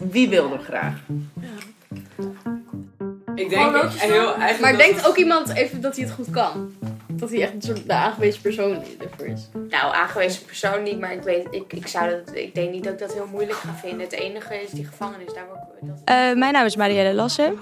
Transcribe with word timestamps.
Wie 0.00 0.28
wil 0.28 0.52
er 0.52 0.58
graag? 0.58 0.94
Ik 3.34 3.48
denk 3.48 3.72
nootjes 3.72 4.02
heel, 4.02 4.34
eigenlijk 4.34 4.60
Maar 4.60 4.70
dat 4.70 4.80
denkt 4.80 4.96
het- 4.96 5.06
ook 5.08 5.16
iemand 5.16 5.48
even 5.54 5.80
dat 5.80 5.96
hij 5.96 6.04
het 6.04 6.14
goed 6.14 6.30
kan? 6.30 6.72
Dat 7.08 7.30
hij 7.30 7.42
echt 7.42 7.52
een 7.52 7.62
soort 7.62 7.86
de 7.86 7.92
aangewezen 7.92 8.40
persoon 8.42 8.82
ervoor 8.98 9.26
is. 9.26 9.48
Nou, 9.70 9.94
aangewezen 9.94 10.44
persoon 10.44 10.82
niet, 10.82 10.98
maar 11.00 11.12
ik, 11.12 11.22
weet, 11.22 11.46
ik, 11.50 11.72
ik, 11.72 11.86
zou 11.86 12.10
dat, 12.10 12.34
ik 12.36 12.54
denk 12.54 12.72
niet 12.72 12.84
dat 12.84 12.92
ik 12.92 12.98
dat 12.98 13.12
heel 13.12 13.26
moeilijk 13.30 13.58
ga 13.58 13.74
vinden. 13.74 14.00
Het 14.00 14.12
enige 14.12 14.54
is 14.62 14.70
die 14.70 14.84
gevangenis, 14.86 15.34
daar. 15.34 15.46
Dat... 15.80 16.00
Eh, 16.04 16.14
mijn 16.38 16.52
naam 16.52 16.64
is 16.66 16.76
Marielle 16.76 17.14
Lassen. 17.14 17.58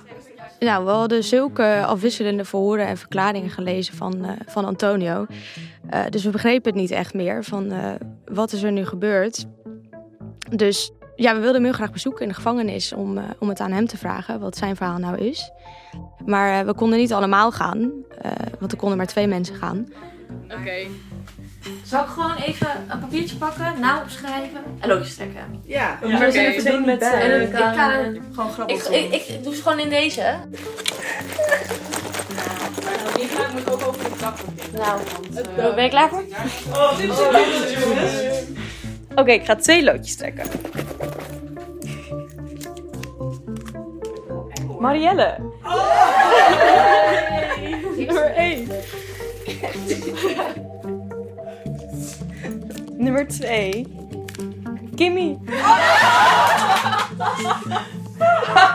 Nou, 0.58 0.84
we 0.84 0.90
hadden 0.90 1.24
zulke 1.24 1.82
afwisselende 1.86 2.44
verhoren 2.44 2.86
en 2.86 2.96
verklaringen 2.96 3.50
gelezen 3.50 3.94
van, 3.94 4.24
eh, 4.24 4.30
van 4.46 4.64
Antonio. 4.64 5.26
Eh, 5.90 6.00
dus 6.10 6.24
we 6.24 6.30
begrepen 6.30 6.72
het 6.72 6.80
niet 6.80 6.90
echt 6.90 7.14
meer 7.14 7.44
van 7.44 7.70
eh, 7.70 7.90
wat 8.24 8.52
is 8.52 8.62
er 8.62 8.72
nu 8.72 8.86
gebeurd. 8.86 9.46
Dus 10.50 10.90
ja, 11.18 11.32
we 11.34 11.38
wilden 11.40 11.54
hem 11.54 11.64
heel 11.64 11.72
graag 11.72 11.92
bezoeken 11.92 12.22
in 12.22 12.28
de 12.28 12.34
gevangenis 12.34 12.92
om, 12.92 13.18
eh, 13.18 13.24
om 13.38 13.48
het 13.48 13.60
aan 13.60 13.72
hem 13.72 13.86
te 13.86 13.96
vragen 13.96 14.40
wat 14.40 14.56
zijn 14.56 14.76
verhaal 14.76 14.98
nou 14.98 15.18
is. 15.18 15.50
Maar 16.24 16.60
eh, 16.60 16.66
we 16.66 16.74
konden 16.74 16.98
niet 16.98 17.12
allemaal 17.12 17.52
gaan, 17.52 17.90
eh, 18.22 18.30
want 18.58 18.72
er 18.72 18.78
konden 18.78 18.96
maar 18.96 19.06
twee 19.06 19.26
mensen 19.26 19.54
gaan. 19.54 19.92
Oké. 20.44 20.86
Zal 21.84 22.02
ik 22.02 22.08
gewoon 22.08 22.36
even 22.36 22.68
een 22.88 22.98
papiertje 22.98 23.36
pakken, 23.36 23.74
naam 23.80 24.02
opschrijven 24.02 24.60
en 24.80 24.88
loodjes 24.88 25.14
trekken? 25.14 25.60
Ja, 25.64 25.98
Ja, 26.02 26.16
oké. 26.16 26.38
even 26.38 26.72
doen 26.72 26.84
met... 26.84 27.00
En 27.02 27.10
eh, 27.10 27.42
ik 27.42 27.54
ga 27.54 27.94
gewoon 28.32 28.50
grappig. 28.50 28.88
ik, 28.88 29.12
ik, 29.12 29.22
ik 29.26 29.44
doe 29.44 29.54
ze 29.54 29.62
gewoon 29.62 29.78
in 29.78 29.88
deze. 29.88 30.34
Die 33.16 33.26
gaat 33.28 33.52
moet 33.52 33.70
ook 33.72 33.86
over 33.86 34.04
de 34.04 34.16
trap. 34.16 34.38
Nou, 34.76 35.74
ben 35.74 35.84
je 35.84 35.90
klaar 35.90 36.08
voor? 36.08 36.24
Oké, 39.14 39.32
ik 39.32 39.44
ga 39.44 39.56
twee 39.56 39.84
loodjes 39.84 40.16
trekken. 40.16 40.46
Marielle. 44.80 45.38
Nummer 47.96 48.32
1. 48.36 48.68
Nummer 52.98 53.24
2. 53.24 53.84
Kimmy. 54.96 55.38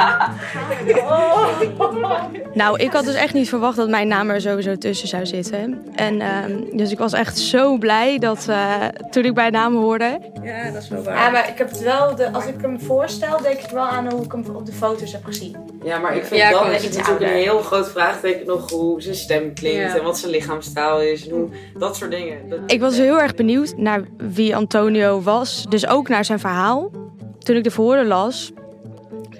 Nou, 2.54 2.80
ik 2.80 2.92
had 2.94 3.06
dus 3.06 3.16
echt 3.16 3.34
niet 3.34 3.50
verwacht 3.50 3.76
dat 3.78 3.90
mijn 3.90 4.08
naam 4.08 4.30
er 4.30 4.42
sowieso 4.42 4.76
tussen 4.78 5.08
zou 5.08 5.26
zitten. 5.26 5.84
En 5.96 6.22
ehm, 6.22 6.78
dus 6.78 6.92
ik 6.92 6.98
was 6.98 7.14
echt 7.14 7.38
zo 7.38 7.78
blij 7.78 8.20
dat 8.20 8.46
eh, 8.50 8.74
toen 9.12 9.26
ik 9.26 9.34
bij 9.34 9.50
naam 9.50 9.76
hoorde. 9.76 10.20
Ja, 10.44 10.72
dat 10.72 10.82
is 10.84 10.90
wel 10.90 11.00
Ja, 11.04 11.06
waar. 11.06 11.32
maar 11.32 11.50
ik 11.50 11.58
heb 11.58 11.70
het 11.70 11.80
wel, 11.82 12.16
de, 12.16 12.32
als 12.32 12.46
ik 12.46 12.56
hem 12.62 12.80
voorstel, 12.82 13.42
denk 13.42 13.60
ik 13.60 13.70
wel 13.70 13.84
aan 13.84 14.12
hoe 14.12 14.24
ik 14.24 14.32
hem 14.32 14.46
op 14.56 14.66
de 14.66 14.72
foto's 14.72 15.12
heb 15.12 15.24
gezien. 15.26 15.56
Ja, 15.84 15.98
maar 15.98 16.16
ik 16.16 16.26
vind 16.26 16.42
Ja, 16.42 16.50
dan 16.52 16.72
is 16.72 16.84
het 16.84 16.98
natuurlijk 16.98 17.32
een 17.32 17.38
heel 17.38 17.60
groot 17.62 17.92
vraagteken 17.92 18.46
nog 18.48 18.70
hoe 18.72 19.02
zijn 19.02 19.16
stem 19.16 19.54
klinkt 19.54 19.92
Ja. 19.92 19.98
en 19.98 20.04
wat 20.04 20.18
zijn 20.18 20.32
lichaamstaal 20.32 21.02
is 21.02 21.28
en 21.28 21.34
hoe 21.36 21.50
dat 21.78 21.96
soort 21.96 22.12
dingen. 22.12 22.50
Dat- 22.50 22.60
Ik 22.68 22.80
was 22.80 22.98
heel 22.98 23.20
erg 23.22 23.36
benieuwd 23.36 23.74
naar 23.78 24.02
wie 24.18 24.56
Antonio 24.56 25.22
was. 25.22 25.66
Dus 25.70 25.88
ook 25.88 26.08
naar 26.08 26.26
zijn 26.26 26.40
verhaal. 26.40 26.92
Toen 27.40 27.56
ik 27.56 27.64
de 27.64 27.72
verhoren 27.72 28.08
las, 28.08 28.52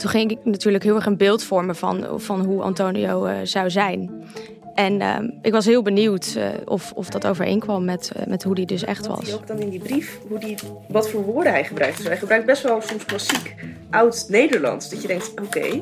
toen 0.04 0.12
ging 0.12 0.32
ik 0.32 0.38
natuurlijk 0.44 0.84
heel 0.84 0.96
erg 0.96 1.06
een 1.06 1.18
beeld 1.18 1.44
vormen 1.44 1.76
van, 1.76 2.06
van 2.16 2.46
hoe 2.46 2.62
Antonio 2.62 3.26
eh, 3.26 3.36
zou 3.44 3.70
zijn. 3.70 4.12
En 4.76 5.02
ehm, 5.02 5.30
ik 5.42 5.52
was 5.52 5.66
heel 5.66 5.82
benieuwd 5.82 6.34
eh, 6.38 6.46
of, 6.66 6.92
of 6.96 7.10
dat 7.10 7.28
overeenkwam 7.28 7.86
met, 7.86 8.12
eh, 8.16 8.26
met 8.28 8.44
hoe 8.44 8.54
hij 8.54 8.66
dus 8.66 8.84
echt 8.84 9.08
Wat 9.08 9.18
hij 9.18 9.26
was. 9.26 9.42
ook 9.42 9.48
dan 9.48 9.60
in 9.60 9.70
die 9.70 9.80
brief, 9.80 10.20
hoe 10.28 10.40
die, 10.40 10.56
wat 10.88 11.10
voor 11.10 11.24
woorden 11.24 11.52
hij 11.52 11.64
gebruikt. 11.64 11.98
Dus 11.98 12.06
hij 12.06 12.18
gebruikt 12.18 12.46
best 12.46 12.64
wel 12.64 12.82
soms 12.82 13.06
klassiek 13.06 13.56
oud-Nederlands. 13.90 14.90
Dat 14.90 15.02
je 15.02 15.08
denkt, 15.08 15.32
oké, 15.42 15.82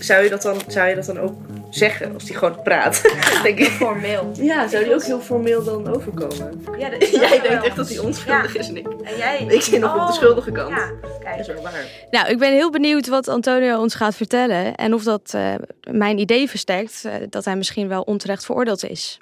zou, 0.00 0.22
je 0.22 0.30
dat 0.30 0.42
dan, 0.42 0.56
zou 0.66 0.88
je 0.88 0.94
dat 0.94 1.06
dan 1.06 1.18
ook 1.18 1.34
zeggen 1.70 2.14
als 2.14 2.28
hij 2.28 2.36
gewoon 2.38 2.62
praat? 2.62 3.02
denk 3.42 3.58
ik. 3.58 3.66
Formeel. 3.68 4.30
Ja, 4.34 4.68
zou 4.68 4.84
die 4.84 4.94
ook 4.94 5.02
heel 5.02 5.20
formeel 5.20 5.64
dan 5.64 5.86
overkomen? 5.94 6.62
Ja, 6.78 6.90
jij 7.28 7.40
denkt 7.40 7.64
echt 7.64 7.76
dat 7.76 7.88
hij 7.88 7.98
onschuldig 7.98 8.56
is 8.56 8.68
en 8.68 8.76
ik, 8.76 8.86
En 8.88 9.16
jij? 9.16 9.44
ik 9.48 9.62
zit 9.62 9.80
nog 9.80 10.00
op 10.00 10.06
de 10.06 10.12
schuldige 10.12 10.52
kant. 10.52 10.68
Ja, 10.70 10.92
Dat 11.00 11.18
kijk. 11.18 11.40
is 11.40 11.46
wel 11.46 11.62
waar. 11.62 12.06
Nou, 12.10 12.28
ik 12.28 12.38
ben 12.38 12.52
heel 12.52 12.70
benieuwd 12.70 13.06
wat 13.08 13.28
Antonio 13.28 13.80
ons 13.80 13.94
gaat 13.94 14.14
vertellen. 14.14 14.74
En 14.74 14.94
of 14.94 15.02
dat 15.02 15.34
eh, 15.34 15.54
mijn 15.90 16.18
idee 16.18 16.48
versterkt 16.48 17.04
eh, 17.04 17.14
dat 17.28 17.44
hij 17.44 17.56
misschien 17.56 17.88
wel 17.88 18.02
onterecht 18.02 18.44
veroordeeld 18.44 18.84
is. 18.84 19.20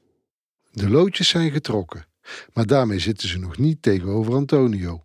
De 0.71 0.91
loodjes 0.91 1.29
zijn 1.29 1.51
getrokken, 1.51 2.07
maar 2.53 2.67
daarmee 2.67 2.99
zitten 2.99 3.29
ze 3.29 3.39
nog 3.39 3.59
niet 3.59 3.83
tegenover 3.83 4.35
Antonio. 4.35 5.03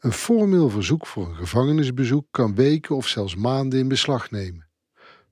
Een 0.00 0.12
formeel 0.12 0.70
verzoek 0.70 1.06
voor 1.06 1.28
een 1.28 1.34
gevangenisbezoek 1.36 2.26
kan 2.30 2.54
weken 2.54 2.96
of 2.96 3.06
zelfs 3.06 3.34
maanden 3.36 3.78
in 3.78 3.88
beslag 3.88 4.30
nemen. 4.30 4.67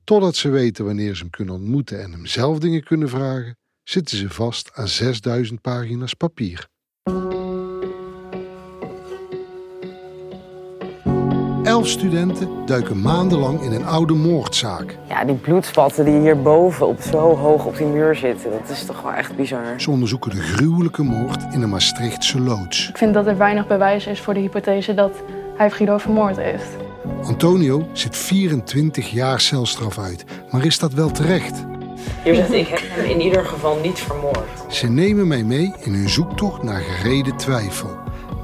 Totdat 0.07 0.37
ze 0.37 0.51
weten 0.51 0.85
wanneer 0.85 1.15
ze 1.15 1.21
hem 1.21 1.31
kunnen 1.31 1.55
ontmoeten 1.55 2.03
en 2.03 2.13
hem 2.13 2.27
zelf 2.27 2.59
dingen 2.59 2.85
kunnen 2.85 3.09
vragen, 3.09 3.57
zitten 3.83 4.17
ze 4.17 4.31
vast 4.31 4.71
aan 4.75 4.89
6000 4.89 5.61
pagina's 5.61 6.15
papier. 6.15 6.69
Elf 11.63 11.89
studenten 11.89 12.67
duiken 12.67 13.01
maandenlang 13.01 13.61
in 13.61 13.73
een 13.73 13.85
oude 13.85 14.15
moordzaak. 14.15 14.99
Ja, 15.09 15.25
die 15.25 15.35
bloedspatten 15.35 16.05
die 16.05 16.21
hierboven 16.21 16.87
op 16.87 17.01
zo 17.01 17.37
hoog 17.37 17.65
op 17.65 17.77
die 17.77 17.87
muur 17.87 18.15
zitten, 18.15 18.51
dat 18.51 18.69
is 18.69 18.85
toch 18.85 19.03
wel 19.03 19.13
echt 19.13 19.37
bizar. 19.37 19.81
Ze 19.81 19.91
onderzoeken 19.91 20.31
de 20.31 20.41
gruwelijke 20.41 21.03
moord 21.03 21.43
in 21.53 21.63
een 21.63 21.69
Maastrichtse 21.69 22.41
loods. 22.41 22.89
Ik 22.89 22.97
vind 22.97 23.15
dat 23.15 23.27
er 23.27 23.37
weinig 23.37 23.67
bewijs 23.67 24.07
is 24.07 24.21
voor 24.21 24.35
de 24.35 24.41
hypothese 24.41 24.95
dat 24.95 25.23
hij 25.57 25.71
Guido 25.71 25.99
vermoord 25.99 26.37
heeft. 26.37 26.86
Antonio 27.23 27.87
zit 27.93 28.17
24 28.17 29.11
jaar 29.11 29.41
celstraf 29.41 29.99
uit, 29.99 30.25
maar 30.51 30.65
is 30.65 30.79
dat 30.79 30.93
wel 30.93 31.11
terecht? 31.11 31.65
Hier 32.25 32.35
zegt 32.35 32.53
ik 32.53 32.69
heb 32.69 32.81
hem 32.83 33.05
in 33.05 33.21
ieder 33.21 33.45
geval 33.45 33.79
niet 33.83 33.99
vermoord. 33.99 34.49
Ze 34.69 34.91
nemen 34.91 35.27
mij 35.27 35.43
mee 35.43 35.75
in 35.81 35.93
hun 35.93 36.09
zoektocht 36.09 36.63
naar 36.63 36.81
gereden 36.81 37.37
twijfel. 37.37 37.97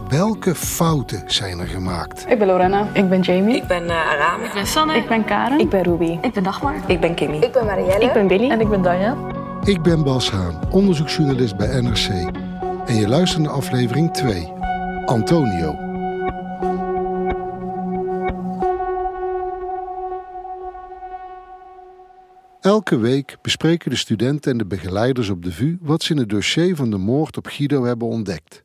Welke 0.08 0.54
fouten 0.54 1.22
zijn 1.26 1.58
er 1.58 1.66
gemaakt? 1.66 2.24
Ik 2.28 2.38
ben 2.38 2.46
Lorena. 2.46 2.88
Ik 2.92 3.08
ben 3.08 3.20
Jamie. 3.20 3.56
Ik 3.56 3.66
ben 3.66 3.84
uh, 3.84 4.10
Aram. 4.10 4.42
Ik 4.42 4.52
ben 4.52 4.66
Sanne. 4.66 4.96
Ik 4.96 5.08
ben 5.08 5.24
Karen. 5.24 5.60
Ik 5.60 5.68
ben 5.68 5.82
Ruby. 5.82 6.18
Ik 6.22 6.32
ben 6.32 6.42
Dagmar. 6.42 6.74
Ik 6.86 7.00
ben 7.00 7.14
Kimmy. 7.14 7.36
Ik 7.36 7.52
ben 7.52 7.64
Marielle. 7.64 8.04
Ik 8.04 8.12
ben 8.12 8.26
Billy. 8.26 8.50
En 8.50 8.60
ik 8.60 8.68
ben 8.68 8.82
Danja. 8.82 9.16
Ik 9.64 9.82
ben 9.82 10.04
Bas 10.04 10.30
Haan, 10.30 10.58
onderzoeksjournalist 10.70 11.56
bij 11.56 11.80
NRC. 11.80 12.08
En 12.86 12.94
je 12.94 13.08
luistert 13.08 13.42
naar 13.42 13.52
aflevering 13.52 14.12
2, 14.12 14.52
Antonio. 15.06 15.91
Elke 22.62 22.98
week 22.98 23.36
bespreken 23.40 23.90
de 23.90 23.96
studenten 23.96 24.52
en 24.52 24.58
de 24.58 24.66
begeleiders 24.66 25.28
op 25.28 25.44
de 25.44 25.52
VU 25.52 25.76
wat 25.80 26.02
ze 26.02 26.12
in 26.12 26.18
het 26.18 26.28
dossier 26.28 26.76
van 26.76 26.90
de 26.90 26.96
moord 26.96 27.36
op 27.36 27.46
Guido 27.46 27.84
hebben 27.84 28.08
ontdekt. 28.08 28.64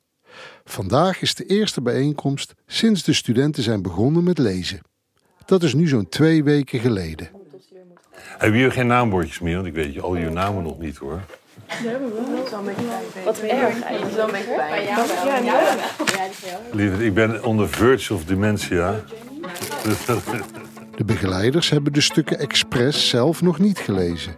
Vandaag 0.65 1.21
is 1.21 1.35
de 1.35 1.45
eerste 1.45 1.81
bijeenkomst 1.81 2.53
sinds 2.67 3.03
de 3.03 3.13
studenten 3.13 3.63
zijn 3.63 3.81
begonnen 3.81 4.23
met 4.23 4.37
lezen. 4.37 4.81
Dat 5.45 5.63
is 5.63 5.73
nu 5.73 5.87
zo'n 5.87 6.09
twee 6.09 6.43
weken 6.43 6.79
geleden. 6.79 7.29
Hebben 8.13 8.59
jullie 8.59 8.73
geen 8.73 8.87
naambordjes 8.87 9.39
meer? 9.39 9.55
Want 9.55 9.67
ik 9.67 9.73
weet 9.73 9.93
je 9.93 10.01
al 10.01 10.15
je 10.15 10.29
namen 10.29 10.63
nog 10.63 10.79
niet 10.79 10.97
hoor. 10.97 11.21
Wat 13.25 13.39
erg 13.39 13.81
eigenlijk. 13.81 14.15
Dat 14.95 15.05
is 15.05 15.23
wel 15.23 15.37
een. 15.37 15.45
Ja, 15.45 15.75
ja, 16.45 16.59
Lieverd, 16.71 17.01
ik 17.01 17.13
ben 17.13 17.43
on 17.43 17.57
the 17.57 17.67
verge 17.67 18.13
of 18.13 18.25
dementia. 18.25 18.95
De 20.97 21.05
begeleiders 21.05 21.69
hebben 21.69 21.93
de 21.93 22.01
stukken 22.01 22.39
expres 22.39 23.09
zelf 23.09 23.41
nog 23.41 23.59
niet 23.59 23.79
gelezen. 23.79 24.35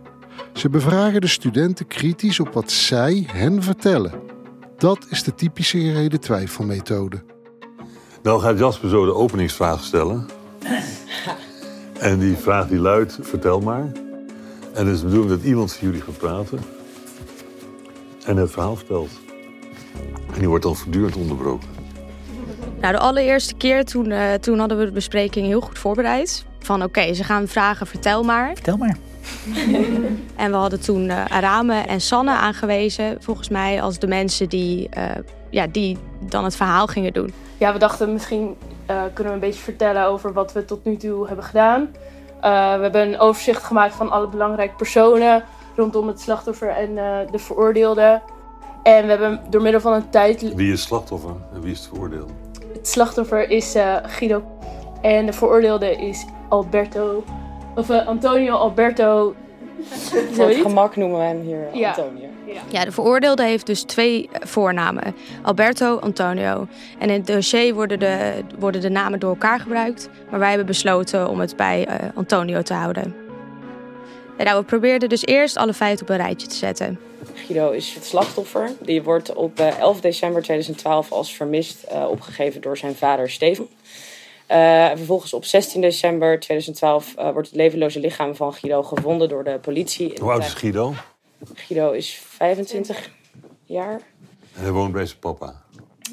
Ze 0.53 0.69
bevragen 0.69 1.21
de 1.21 1.27
studenten 1.27 1.87
kritisch 1.87 2.39
op 2.39 2.53
wat 2.53 2.71
zij 2.71 3.23
hen 3.31 3.63
vertellen. 3.63 4.11
Dat 4.77 5.05
is 5.09 5.23
de 5.23 5.35
typische 5.35 5.79
gereden 5.79 6.19
twijfelmethode. 6.19 7.23
Dan 8.21 8.41
gaat 8.41 8.59
Jasper 8.59 8.89
zo 8.89 9.05
de 9.05 9.13
openingsvraag 9.13 9.83
stellen. 9.83 10.25
En 11.99 12.19
die 12.19 12.35
vraag 12.35 12.67
die 12.67 12.79
luidt, 12.79 13.17
vertel 13.21 13.59
maar. 13.59 13.91
En 14.73 14.85
het 14.85 14.95
is 14.95 14.99
de 14.99 15.05
bedoeling 15.05 15.31
dat 15.31 15.43
iemand 15.43 15.73
van 15.73 15.87
jullie 15.87 16.01
gaat 16.01 16.17
praten. 16.17 16.59
En 18.25 18.37
het 18.37 18.51
verhaal 18.51 18.75
vertelt. 18.75 19.09
En 20.33 20.39
die 20.39 20.47
wordt 20.47 20.63
dan 20.63 20.75
voortdurend 20.75 21.15
onderbroken. 21.15 21.69
Nou, 22.81 22.93
de 22.93 22.99
allereerste 22.99 23.55
keer 23.55 23.85
toen, 23.85 24.11
eh, 24.11 24.33
toen 24.33 24.59
hadden 24.59 24.77
we 24.77 24.85
de 24.85 24.91
bespreking 24.91 25.45
heel 25.45 25.61
goed 25.61 25.79
voorbereid. 25.79 26.47
Van 26.69 26.83
oké, 26.83 27.13
ze 27.13 27.23
gaan 27.23 27.47
vragen, 27.47 27.87
vertel 27.87 28.23
maar. 28.23 28.51
Vertel 28.53 28.77
maar. 28.77 28.97
En 30.35 30.51
we 30.51 30.57
hadden 30.57 30.81
toen 30.81 31.09
eh, 31.09 31.25
Arame 31.25 31.73
en 31.73 32.01
Sanne 32.01 32.31
aangewezen, 32.31 33.17
volgens 33.19 33.49
mij, 33.49 33.81
als 33.81 33.99
de 33.99 34.07
mensen 34.07 34.49
die, 34.49 34.89
eh, 34.89 35.03
ja, 35.49 35.67
die 35.67 35.97
dan 36.19 36.43
het 36.43 36.55
verhaal 36.55 36.87
gingen 36.87 37.13
doen. 37.13 37.33
Ja, 37.57 37.73
we 37.73 37.79
dachten 37.79 38.13
misschien 38.13 38.55
eh, 38.85 39.01
kunnen 39.13 39.33
we 39.33 39.39
een 39.39 39.45
beetje 39.45 39.63
vertellen 39.63 40.05
over 40.05 40.33
wat 40.33 40.53
we 40.53 40.65
tot 40.65 40.85
nu 40.85 40.97
toe 40.97 41.27
hebben 41.27 41.45
gedaan. 41.45 41.81
Eh, 42.41 42.75
we 42.75 42.81
hebben 42.81 43.01
een 43.01 43.19
overzicht 43.19 43.63
gemaakt 43.63 43.93
van 43.93 44.11
alle 44.11 44.27
belangrijke 44.27 44.75
personen 44.75 45.43
rondom 45.75 46.07
het 46.07 46.21
slachtoffer 46.21 46.69
en 46.69 46.97
eh, 46.97 47.31
de 47.31 47.39
veroordeelde. 47.39 48.21
En 48.83 49.03
we 49.03 49.09
hebben 49.09 49.41
door 49.49 49.61
middel 49.61 49.81
van 49.81 49.93
een 49.93 50.09
tijd... 50.09 50.53
Wie 50.55 50.71
is 50.71 50.81
slachtoffer 50.81 51.35
en 51.53 51.61
wie 51.61 51.71
is 51.71 51.79
het 51.79 51.87
veroordeeld? 51.87 52.31
Het 52.73 52.87
slachtoffer 52.87 53.49
is 53.49 53.75
eh, 53.75 53.95
Guido 54.03 54.57
en 55.01 55.25
de 55.25 55.33
veroordeelde 55.33 55.95
is 55.95 56.25
Alberto. 56.49 57.23
Of 57.75 57.89
eh, 57.89 58.07
Antonio 58.07 58.55
Alberto. 58.55 59.35
Voor 60.31 60.47
het 60.47 60.57
gemak 60.57 60.95
noemen 60.95 61.19
we 61.19 61.25
hem 61.25 61.41
hier 61.41 61.67
Ja. 61.73 61.87
Antonio. 61.87 62.27
Ja, 62.67 62.85
de 62.85 62.91
veroordeelde 62.91 63.43
heeft 63.43 63.65
dus 63.65 63.81
twee 63.81 64.29
eh, 64.31 64.47
voornamen. 64.47 65.15
Alberto, 65.41 65.99
Antonio. 65.99 66.67
En 66.99 67.09
in 67.09 67.17
het 67.17 67.27
dossier 67.27 67.73
worden 67.73 67.99
de, 67.99 68.43
worden 68.59 68.81
de 68.81 68.89
namen 68.89 69.19
door 69.19 69.29
elkaar 69.29 69.59
gebruikt. 69.59 70.09
Maar 70.29 70.39
wij 70.39 70.49
hebben 70.49 70.67
besloten 70.67 71.29
om 71.29 71.39
het 71.39 71.55
bij 71.55 71.85
eh, 71.85 71.95
Antonio 72.15 72.61
te 72.61 72.73
houden. 72.73 73.15
En 74.37 74.45
nou, 74.45 74.59
we 74.59 74.65
probeerden 74.65 75.09
dus 75.09 75.25
eerst 75.25 75.57
alle 75.57 75.73
feiten 75.73 76.05
op 76.05 76.09
een 76.09 76.17
rijtje 76.17 76.47
te 76.47 76.55
zetten. 76.55 76.99
Guido 77.33 77.71
is 77.71 77.93
het 77.93 78.05
slachtoffer. 78.05 78.71
Die 78.81 79.03
wordt 79.03 79.33
op 79.33 79.59
eh, 79.59 79.79
11 79.79 80.01
december 80.01 80.41
2012 80.41 81.11
als 81.11 81.33
vermist 81.33 81.83
eh, 81.83 82.09
opgegeven 82.09 82.61
door 82.61 82.77
zijn 82.77 82.95
vader 82.95 83.29
Steven. 83.29 83.67
Eh, 84.49 84.87
vervolgens 84.95 85.33
op 85.33 85.45
16 85.45 85.81
december 85.81 86.39
2012 86.39 87.15
eh, 87.15 87.31
wordt 87.31 87.47
het 87.47 87.57
levenloze 87.57 87.99
lichaam 87.99 88.35
van 88.35 88.53
Guido 88.53 88.83
gevonden 88.83 89.29
door 89.29 89.43
de 89.43 89.59
politie. 89.59 90.13
Hoe 90.19 90.31
oud 90.31 90.43
is. 90.43 90.53
Guido? 90.53 90.93
Guido 91.53 91.91
is 91.91 92.21
25 92.25 93.09
jaar. 93.63 94.01
En 94.55 94.61
hij 94.61 94.71
woont 94.71 94.91
bij 94.91 95.05
zijn 95.05 95.19
papa. 95.19 95.61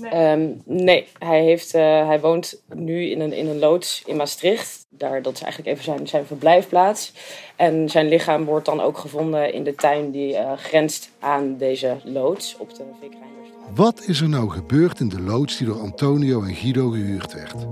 Ehm, 0.02 0.48
nee, 0.64 1.06
hij, 1.18 1.42
heeft, 1.42 1.74
eh, 1.74 2.06
hij 2.06 2.20
woont 2.20 2.62
nu 2.74 3.10
in 3.10 3.20
een, 3.20 3.32
in 3.32 3.48
een 3.48 3.58
loods 3.58 4.02
in 4.06 4.16
Maastricht. 4.16 4.86
Daar, 4.90 5.22
dat 5.22 5.34
is 5.34 5.42
eigenlijk 5.42 5.72
even 5.72 5.84
zijn, 5.84 6.08
zijn 6.08 6.26
verblijfplaats. 6.26 7.12
En 7.56 7.88
zijn 7.88 8.08
lichaam 8.08 8.44
wordt 8.44 8.66
dan 8.66 8.80
ook 8.80 8.98
gevonden 8.98 9.52
in 9.52 9.64
de 9.64 9.74
tuin 9.74 10.10
die 10.10 10.36
eh, 10.36 10.52
grenst 10.56 11.10
aan 11.18 11.56
deze 11.56 11.96
loods 12.04 12.56
op 12.58 12.74
de 12.74 12.84
Vikrijnderstraat. 13.00 13.74
Wat 13.74 14.02
is 14.06 14.20
er 14.20 14.28
nou 14.28 14.50
gebeurd 14.50 15.00
in 15.00 15.08
de 15.08 15.20
loods 15.20 15.56
die 15.56 15.66
door 15.66 15.80
Antonio 15.80 16.42
en 16.42 16.54
Guido 16.54 16.90
gehuurd 16.90 17.32
werd? 17.32 17.66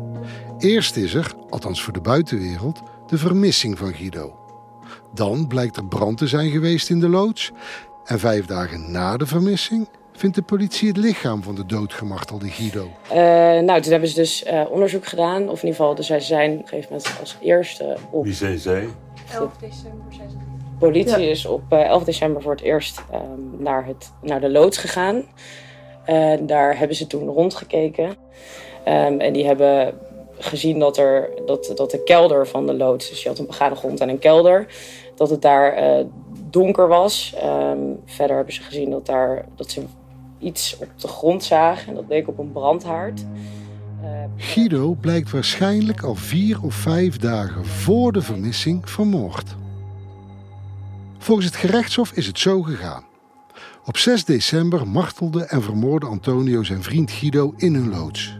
Eerst 0.58 0.96
is 0.96 1.14
er, 1.14 1.32
althans 1.50 1.82
voor 1.82 1.92
de 1.92 2.00
buitenwereld, 2.00 2.82
de 3.06 3.18
vermissing 3.18 3.78
van 3.78 3.94
Guido. 3.94 4.38
Dan 5.14 5.46
blijkt 5.46 5.76
er 5.76 5.86
brand 5.86 6.18
te 6.18 6.26
zijn 6.26 6.50
geweest 6.50 6.90
in 6.90 7.00
de 7.00 7.08
loods. 7.08 7.52
En 8.04 8.18
vijf 8.18 8.46
dagen 8.46 8.90
na 8.90 9.16
de 9.16 9.26
vermissing 9.26 9.88
vindt 10.16 10.36
de 10.36 10.42
politie 10.42 10.88
het 10.88 10.96
lichaam 10.96 11.42
van 11.42 11.54
de 11.54 11.66
doodgemartelde 11.66 12.48
Guido. 12.48 12.90
Eh, 13.08 13.16
nou, 13.64 13.80
toen 13.80 13.90
hebben 13.90 14.08
ze 14.08 14.14
dus 14.14 14.42
eh, 14.42 14.62
onderzoek 14.70 15.06
gedaan. 15.06 15.42
Of 15.42 15.62
in 15.62 15.68
ieder 15.68 15.74
geval, 15.74 15.94
dus 15.94 16.06
zij 16.06 16.20
zijn 16.20 16.52
op 16.52 16.58
een 16.58 16.68
gegeven 16.68 16.92
moment 16.92 17.16
als 17.20 17.36
eerste 17.40 17.96
op... 18.10 18.24
Wie 18.24 18.34
zei 18.34 18.58
zij? 18.58 18.88
11 19.32 19.56
december 19.56 20.12
zijn 20.12 20.30
ze 20.30 20.36
politie 20.78 21.30
is 21.30 21.46
op 21.46 21.62
eh, 21.68 21.80
11 21.80 22.04
december 22.04 22.42
voor 22.42 22.52
het 22.52 22.60
eerst 22.60 23.02
ehm, 23.10 23.62
naar, 23.62 23.86
het, 23.86 24.12
naar 24.22 24.40
de 24.40 24.50
loods 24.50 24.78
gegaan. 24.78 25.22
En 26.04 26.46
daar 26.46 26.78
hebben 26.78 26.96
ze 26.96 27.06
toen 27.06 27.28
rondgekeken. 27.28 28.16
Ehm, 28.84 29.20
en 29.20 29.32
die 29.32 29.46
hebben 29.46 29.94
gezien 30.38 30.78
dat, 30.78 30.96
er, 30.96 31.30
dat, 31.46 31.72
dat 31.74 31.90
de 31.90 32.02
kelder 32.02 32.46
van 32.46 32.66
de 32.66 32.74
loods, 32.74 33.08
dus 33.08 33.22
je 33.22 33.28
had 33.28 33.38
een 33.38 33.46
begane 33.46 33.74
grond 33.74 34.00
en 34.00 34.08
een 34.08 34.18
kelder, 34.18 34.66
dat 35.14 35.30
het 35.30 35.42
daar 35.42 35.72
eh, 35.72 36.04
donker 36.50 36.88
was. 36.88 37.34
Ehm, 37.36 37.78
verder 38.04 38.36
hebben 38.36 38.54
ze 38.54 38.62
gezien 38.62 38.90
dat, 38.90 39.06
daar, 39.06 39.44
dat 39.56 39.70
ze 39.70 39.82
iets 40.38 40.76
op 40.78 40.88
de 40.96 41.08
grond 41.08 41.44
zagen 41.44 41.88
en 41.88 41.94
dat 41.94 42.04
leek 42.08 42.28
op 42.28 42.38
een 42.38 42.52
brandhaard. 42.52 43.24
Guido 44.36 44.94
blijkt 44.94 45.30
waarschijnlijk 45.30 46.02
al 46.02 46.14
vier 46.14 46.62
of 46.62 46.74
vijf 46.74 47.16
dagen 47.16 47.66
voor 47.66 48.12
de 48.12 48.22
vermissing 48.22 48.90
vermoord. 48.90 49.56
Volgens 51.18 51.46
het 51.46 51.56
gerechtshof 51.56 52.12
is 52.12 52.26
het 52.26 52.38
zo 52.38 52.62
gegaan. 52.62 53.04
Op 53.84 53.96
6 53.96 54.24
december 54.24 54.88
martelde 54.88 55.44
en 55.44 55.62
vermoordde 55.62 56.06
Antonio 56.08 56.62
zijn 56.62 56.82
vriend 56.82 57.10
Guido 57.10 57.54
in 57.56 57.74
hun 57.74 57.88
loods. 57.88 58.38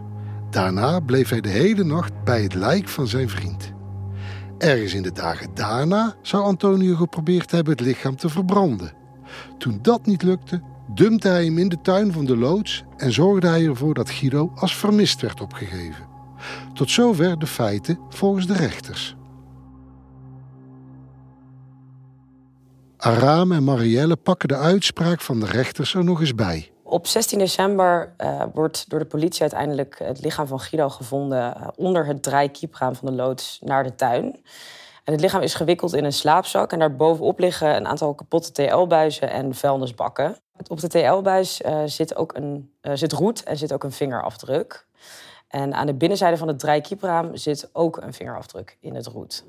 Daarna 0.51 1.01
bleef 1.01 1.29
hij 1.29 1.41
de 1.41 1.49
hele 1.49 1.85
nacht 1.85 2.25
bij 2.25 2.43
het 2.43 2.55
lijk 2.55 2.89
van 2.89 3.07
zijn 3.07 3.29
vriend. 3.29 3.73
Ergens 4.59 4.95
in 4.95 5.03
de 5.03 5.13
dagen 5.13 5.55
daarna 5.55 6.15
zou 6.23 6.45
Antonio 6.45 6.95
geprobeerd 6.95 7.51
hebben 7.51 7.73
het 7.73 7.81
lichaam 7.81 8.17
te 8.17 8.29
verbranden. 8.29 8.93
Toen 9.59 9.79
dat 9.83 10.07
niet 10.07 10.23
lukte, 10.23 10.63
dumpte 10.87 11.29
hij 11.29 11.45
hem 11.45 11.59
in 11.59 11.69
de 11.69 11.81
tuin 11.81 12.13
van 12.13 12.25
de 12.25 12.37
loods 12.37 12.85
en 12.97 13.13
zorgde 13.13 13.49
hij 13.49 13.67
ervoor 13.67 13.95
dat 13.95 14.11
Guido 14.11 14.53
als 14.55 14.77
vermist 14.77 15.21
werd 15.21 15.41
opgegeven. 15.41 16.07
Tot 16.75 16.91
zover 16.91 17.39
de 17.39 17.47
feiten 17.47 17.99
volgens 18.09 18.47
de 18.47 18.55
rechters. 18.55 19.17
Aram 22.97 23.53
en 23.53 23.65
Marielle 23.65 24.17
pakken 24.17 24.49
de 24.49 24.57
uitspraak 24.57 25.21
van 25.21 25.41
de 25.41 25.47
rechters 25.47 25.95
er 25.95 26.05
nog 26.05 26.21
eens 26.21 26.35
bij. 26.35 26.73
Op 26.83 27.07
16 27.07 27.39
december 27.39 28.15
eh, 28.17 28.43
wordt 28.55 28.91
door 28.91 28.99
de 28.99 29.05
politie 29.05 29.41
uiteindelijk 29.41 29.99
het 29.99 30.23
lichaam 30.23 30.47
van 30.47 30.61
Guido 30.61 30.89
gevonden 30.89 31.55
eh, 31.55 31.69
onder 31.77 32.07
het 32.07 32.23
draaikiepraam 32.23 32.95
van 32.95 33.09
de 33.09 33.15
loods 33.15 33.59
naar 33.63 33.85
de 33.85 33.95
tuin. 33.95 34.25
En 35.05 35.13
het 35.13 35.21
lichaam 35.21 35.43
is 35.43 35.55
gewikkeld 35.55 35.95
in 35.95 36.05
een 36.05 36.13
slaapzak 36.13 36.73
en 36.73 36.79
daarbovenop 36.79 37.39
liggen 37.39 37.77
een 37.77 37.87
aantal 37.87 38.15
kapotte 38.15 38.53
TL-buizen 38.53 39.31
en 39.31 39.55
vuilnisbakken. 39.55 40.37
Op 40.69 40.81
de 40.81 40.89
TL-buis 40.89 41.63
eh, 41.63 41.83
zit 41.85 42.17
ook 42.17 42.35
een 42.35 42.71
eh, 42.81 42.93
zit 42.95 43.13
roet 43.13 43.43
en 43.43 43.57
zit 43.57 43.73
ook 43.73 43.85
een 43.85 43.93
vingerafdruk. 43.93 44.87
En 45.49 45.75
aan 45.75 45.87
de 45.87 45.95
binnenzijde 45.95 46.37
van 46.37 46.49
het 46.49 46.59
draaikiepraam 46.59 47.37
zit 47.37 47.69
ook 47.73 47.97
een 47.97 48.13
vingerafdruk 48.13 48.77
in 48.81 48.95
het 48.95 49.07
roet. 49.07 49.45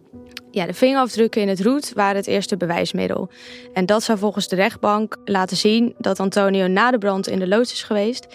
Ja, 0.52 0.66
de 0.66 0.74
vingerafdrukken 0.74 1.42
in 1.42 1.48
het 1.48 1.62
roet 1.62 1.94
waren 1.94 2.16
het 2.16 2.28
eerste 2.28 2.58
bewijsmiddel. 2.58 3.30
En 3.74 3.86
dat 3.86 4.04
zou 4.04 4.18
volgens 4.18 4.48
de 4.48 4.56
rechtbank 4.56 5.18
laten 5.26 5.58
zien 5.58 5.96
dat 5.98 6.20
Antonio 6.20 6.68
na 6.68 6.92
de 6.92 6.98
brand 6.98 7.28
in 7.28 7.40
de 7.40 7.48
loods 7.48 7.72
is 7.72 7.84
geweest. 7.84 8.28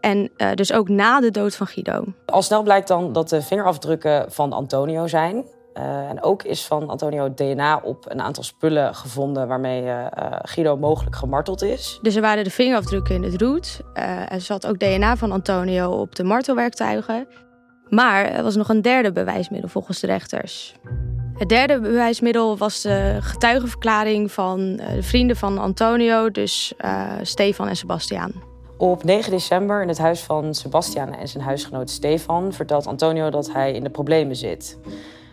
En 0.00 0.30
eh, 0.36 0.52
dus 0.54 0.72
ook 0.72 0.88
na 0.88 1.20
de 1.20 1.30
dood 1.30 1.56
van 1.56 1.66
Guido. 1.66 2.04
Al 2.26 2.42
snel 2.42 2.62
blijkt 2.62 2.88
dan 2.88 3.12
dat 3.12 3.28
de 3.28 3.42
vingerafdrukken 3.42 4.32
van 4.32 4.52
Antonio 4.52 5.06
zijn. 5.06 5.44
Eh, 5.78 6.08
en 6.08 6.22
ook 6.22 6.42
is 6.42 6.66
van 6.66 6.88
Antonio 6.88 7.34
DNA 7.34 7.80
op 7.84 8.04
een 8.08 8.20
aantal 8.20 8.42
spullen 8.42 8.94
gevonden 8.94 9.48
waarmee 9.48 9.82
eh, 9.82 10.36
Guido 10.42 10.76
mogelijk 10.76 11.16
gemarteld 11.16 11.62
is. 11.62 11.98
Dus 12.02 12.14
er 12.14 12.20
waren 12.20 12.44
de 12.44 12.50
vingerafdrukken 12.50 13.14
in 13.14 13.22
het 13.22 13.40
roet. 13.40 13.80
Eh, 13.94 14.32
er 14.32 14.40
zat 14.40 14.66
ook 14.66 14.78
DNA 14.78 15.16
van 15.16 15.32
Antonio 15.32 15.90
op 15.90 16.14
de 16.14 16.24
martelwerktuigen. 16.24 17.26
Maar 17.88 18.24
er 18.24 18.42
was 18.42 18.56
nog 18.56 18.68
een 18.68 18.82
derde 18.82 19.12
bewijsmiddel 19.12 19.70
volgens 19.70 20.00
de 20.00 20.06
rechters. 20.06 20.74
Het 21.34 21.48
derde 21.48 21.80
bewijsmiddel 21.80 22.56
was 22.56 22.80
de 22.80 23.16
getuigenverklaring 23.20 24.32
van 24.32 24.76
de 24.76 25.02
vrienden 25.02 25.36
van 25.36 25.58
Antonio, 25.58 26.30
dus 26.30 26.74
Stefan 27.22 27.68
en 27.68 27.76
Sebastiaan. 27.76 28.32
Op 28.78 29.04
9 29.04 29.30
december 29.30 29.82
in 29.82 29.88
het 29.88 29.98
huis 29.98 30.20
van 30.20 30.54
Sebastian 30.54 31.14
en 31.14 31.28
zijn 31.28 31.44
huisgenoot 31.44 31.90
Stefan 31.90 32.52
vertelt 32.52 32.86
Antonio 32.86 33.30
dat 33.30 33.52
hij 33.52 33.72
in 33.72 33.82
de 33.82 33.90
problemen 33.90 34.36
zit. 34.36 34.78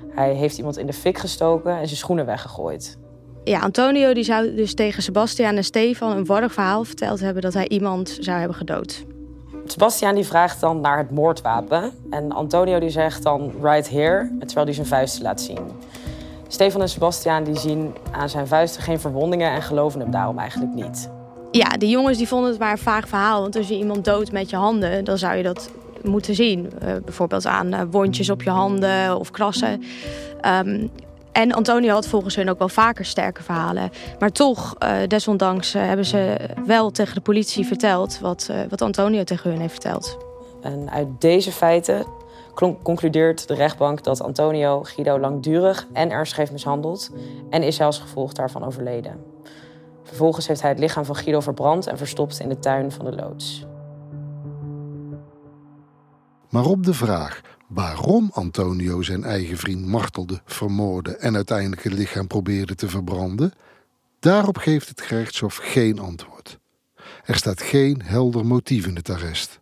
Hij 0.10 0.34
heeft 0.34 0.58
iemand 0.58 0.78
in 0.78 0.86
de 0.86 0.94
fik 0.94 1.18
gestoken 1.18 1.72
en 1.72 1.86
zijn 1.86 1.98
schoenen 1.98 2.26
weggegooid. 2.26 2.98
Ja, 3.44 3.60
Antonio 3.60 4.14
die 4.14 4.24
zou 4.24 4.56
dus 4.56 4.74
tegen 4.74 5.04
Sebastiaan 5.04 5.56
en 5.56 5.64
Stefan 5.64 6.18
een 6.18 6.26
warrig 6.26 6.54
verhaal 6.54 6.84
verteld 6.84 7.20
hebben 7.20 7.42
dat 7.42 7.54
hij 7.54 7.68
iemand 7.68 8.18
zou 8.20 8.38
hebben 8.38 8.58
gedood. 8.58 9.06
Sebastian 9.66 10.16
die 10.16 10.26
vraagt 10.26 10.60
dan 10.60 10.82
naar 10.82 10.98
het 10.98 11.12
moordwapen 11.12 11.92
en 12.10 12.32
Antonio 12.32 12.80
die 12.80 12.90
zegt 12.90 13.24
dan 13.24 13.52
right 13.62 13.90
here, 13.90 14.32
terwijl 14.40 14.66
hij 14.66 14.76
zijn 14.76 14.88
vuisten 14.88 15.24
laat 15.24 15.42
zien. 15.42 15.60
Stefan 16.48 16.82
en 16.82 16.90
Sebastian 16.90 17.44
die 17.44 17.58
zien 17.58 17.94
aan 18.12 18.30
zijn 18.30 18.48
vuisten 18.48 18.84
geen 18.84 19.00
verwondingen 19.00 19.52
en 19.52 19.62
geloven 19.62 20.00
hem 20.00 20.12
daarom 20.12 20.40
eigenlijk 20.40 20.74
niet. 20.74 21.10
Ja, 21.52 21.70
die 21.70 21.90
jongens 21.90 22.18
die 22.18 22.28
vonden 22.28 22.50
het 22.50 22.60
maar 22.60 22.72
een 22.72 22.78
vaag 22.78 23.08
verhaal. 23.08 23.42
Want 23.42 23.56
als 23.56 23.68
je 23.68 23.78
iemand 23.78 24.06
doodt 24.06 24.32
met 24.32 24.50
je 24.50 24.56
handen, 24.56 25.04
dan 25.04 25.18
zou 25.18 25.36
je 25.36 25.44
dat 25.44 25.70
moeten 26.08 26.36
zien. 26.36 26.72
Uh, 26.84 26.90
bijvoorbeeld 27.04 27.46
aan 27.46 27.74
uh, 27.74 27.82
wondjes 27.92 28.30
op 28.30 28.44
je 28.44 28.50
handen 28.50 29.20
of 29.20 29.32
krassen. 29.32 29.84
Um, 30.66 30.92
en 31.32 31.52
Antonio 31.52 31.94
had 31.94 32.08
volgens 32.08 32.36
hun 32.36 32.50
ook 32.50 32.60
wel 32.60 32.70
vaker 32.70 33.06
sterke 33.06 33.44
verhalen. 33.44 33.90
Maar 34.20 34.32
toch, 34.32 34.76
uh, 34.84 34.98
desondanks, 35.08 35.74
hebben 35.74 36.06
ze 36.06 36.38
wel 36.66 36.92
tegen 36.92 37.16
de 37.16 37.22
politie 37.22 37.66
verteld 37.66 38.20
wat, 38.20 38.50
wat 38.70 38.82
Antonio 38.82 39.24
tegen 39.24 39.50
hun 39.50 39.60
heeft 39.60 39.72
verteld. 39.72 40.18
En 40.62 40.92
uit 40.92 41.08
deze 41.20 41.52
feiten 41.52 42.06
concludeert 42.84 43.48
de 43.48 43.54
rechtbank 43.54 44.04
dat 44.04 44.22
Antonio 44.22 44.84
Guido 44.84 45.20
langdurig 45.20 45.88
en 45.94 46.12
ernstig 46.12 46.38
heeft 46.38 46.52
mishandeld 46.52 47.12
en 47.50 47.64
is 47.64 47.76
zelfs 47.76 48.00
gevolg 48.00 48.34
daarvan 48.34 48.66
overleden. 48.66 49.24
Vervolgens 50.04 50.48
heeft 50.48 50.62
hij 50.62 50.70
het 50.70 50.80
lichaam 50.80 51.06
van 51.06 51.16
Guido 51.16 51.40
verbrand 51.40 51.88
en 51.88 51.98
verstopt 51.98 52.40
in 52.40 52.50
de 52.50 52.60
tuin 52.60 52.92
van 52.92 53.06
de 53.06 53.16
loods. 53.16 53.66
Maar 56.50 56.66
op 56.66 56.84
de 56.84 56.94
vraag 56.94 57.42
waarom 57.68 58.30
Antonio 58.34 59.02
zijn 59.02 59.24
eigen 59.24 59.58
vriend 59.58 59.86
martelde, 59.86 60.42
vermoordde 60.46 61.16
en 61.16 61.36
uiteindelijk 61.36 61.84
het 61.84 61.94
lichaam 61.94 62.28
probeerde 62.28 62.76
te 62.76 62.90
verbranden, 62.90 63.54
daarop 64.20 64.58
geeft 64.58 64.88
het 64.88 65.02
gerechtshof 65.02 65.56
geen 65.56 66.00
antwoord. 66.00 66.60
Er 67.26 67.36
staat 67.36 67.62
geen 67.62 68.02
helder 68.04 68.46
motief 68.46 68.88
in 68.88 68.96
het 68.96 69.10
arrest. 69.10 69.60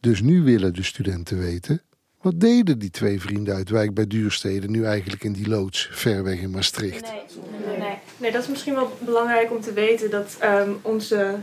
Dus 0.00 0.20
nu 0.20 0.42
willen 0.42 0.74
de 0.74 0.82
studenten 0.82 1.38
weten: 1.38 1.82
wat 2.20 2.40
deden 2.40 2.78
die 2.78 2.90
twee 2.90 3.20
vrienden 3.20 3.54
uit 3.54 3.68
Wijk 3.68 3.94
bij 3.94 4.06
Duurstede 4.06 4.68
nu 4.68 4.84
eigenlijk 4.84 5.24
in 5.24 5.32
die 5.32 5.48
loods 5.48 5.88
ver 5.92 6.22
weg 6.22 6.40
in 6.40 6.50
Maastricht? 6.50 7.02
Nee, 7.02 7.78
nee, 7.78 7.98
nee. 8.16 8.32
dat 8.32 8.42
is 8.42 8.48
misschien 8.48 8.74
wel 8.74 8.96
belangrijk 9.04 9.50
om 9.50 9.60
te 9.60 9.72
weten 9.72 10.10
dat 10.10 10.38
um, 10.42 10.78
onze 10.82 11.38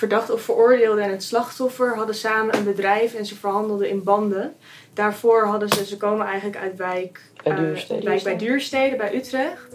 verdachte 0.00 0.32
of 0.32 0.40
veroordeelde 0.40 1.00
en 1.00 1.10
het 1.10 1.22
slachtoffer 1.22 1.96
hadden 1.96 2.14
samen 2.14 2.56
een 2.56 2.64
bedrijf 2.64 3.14
en 3.14 3.26
ze 3.26 3.34
verhandelden 3.34 3.88
in 3.88 4.02
banden. 4.02 4.54
Daarvoor 4.94 5.44
hadden 5.44 5.68
ze, 5.68 5.84
ze 5.84 5.96
komen 5.96 6.26
eigenlijk 6.26 6.56
uit 6.56 6.76
Wijk 6.76 7.20
bij 7.42 7.54
Duurstede, 7.54 8.00
uh, 8.00 8.06
wijk 8.06 8.22
bij, 8.22 8.36
Duurstede, 8.36 8.96
bij 8.96 9.14
Utrecht. 9.14 9.74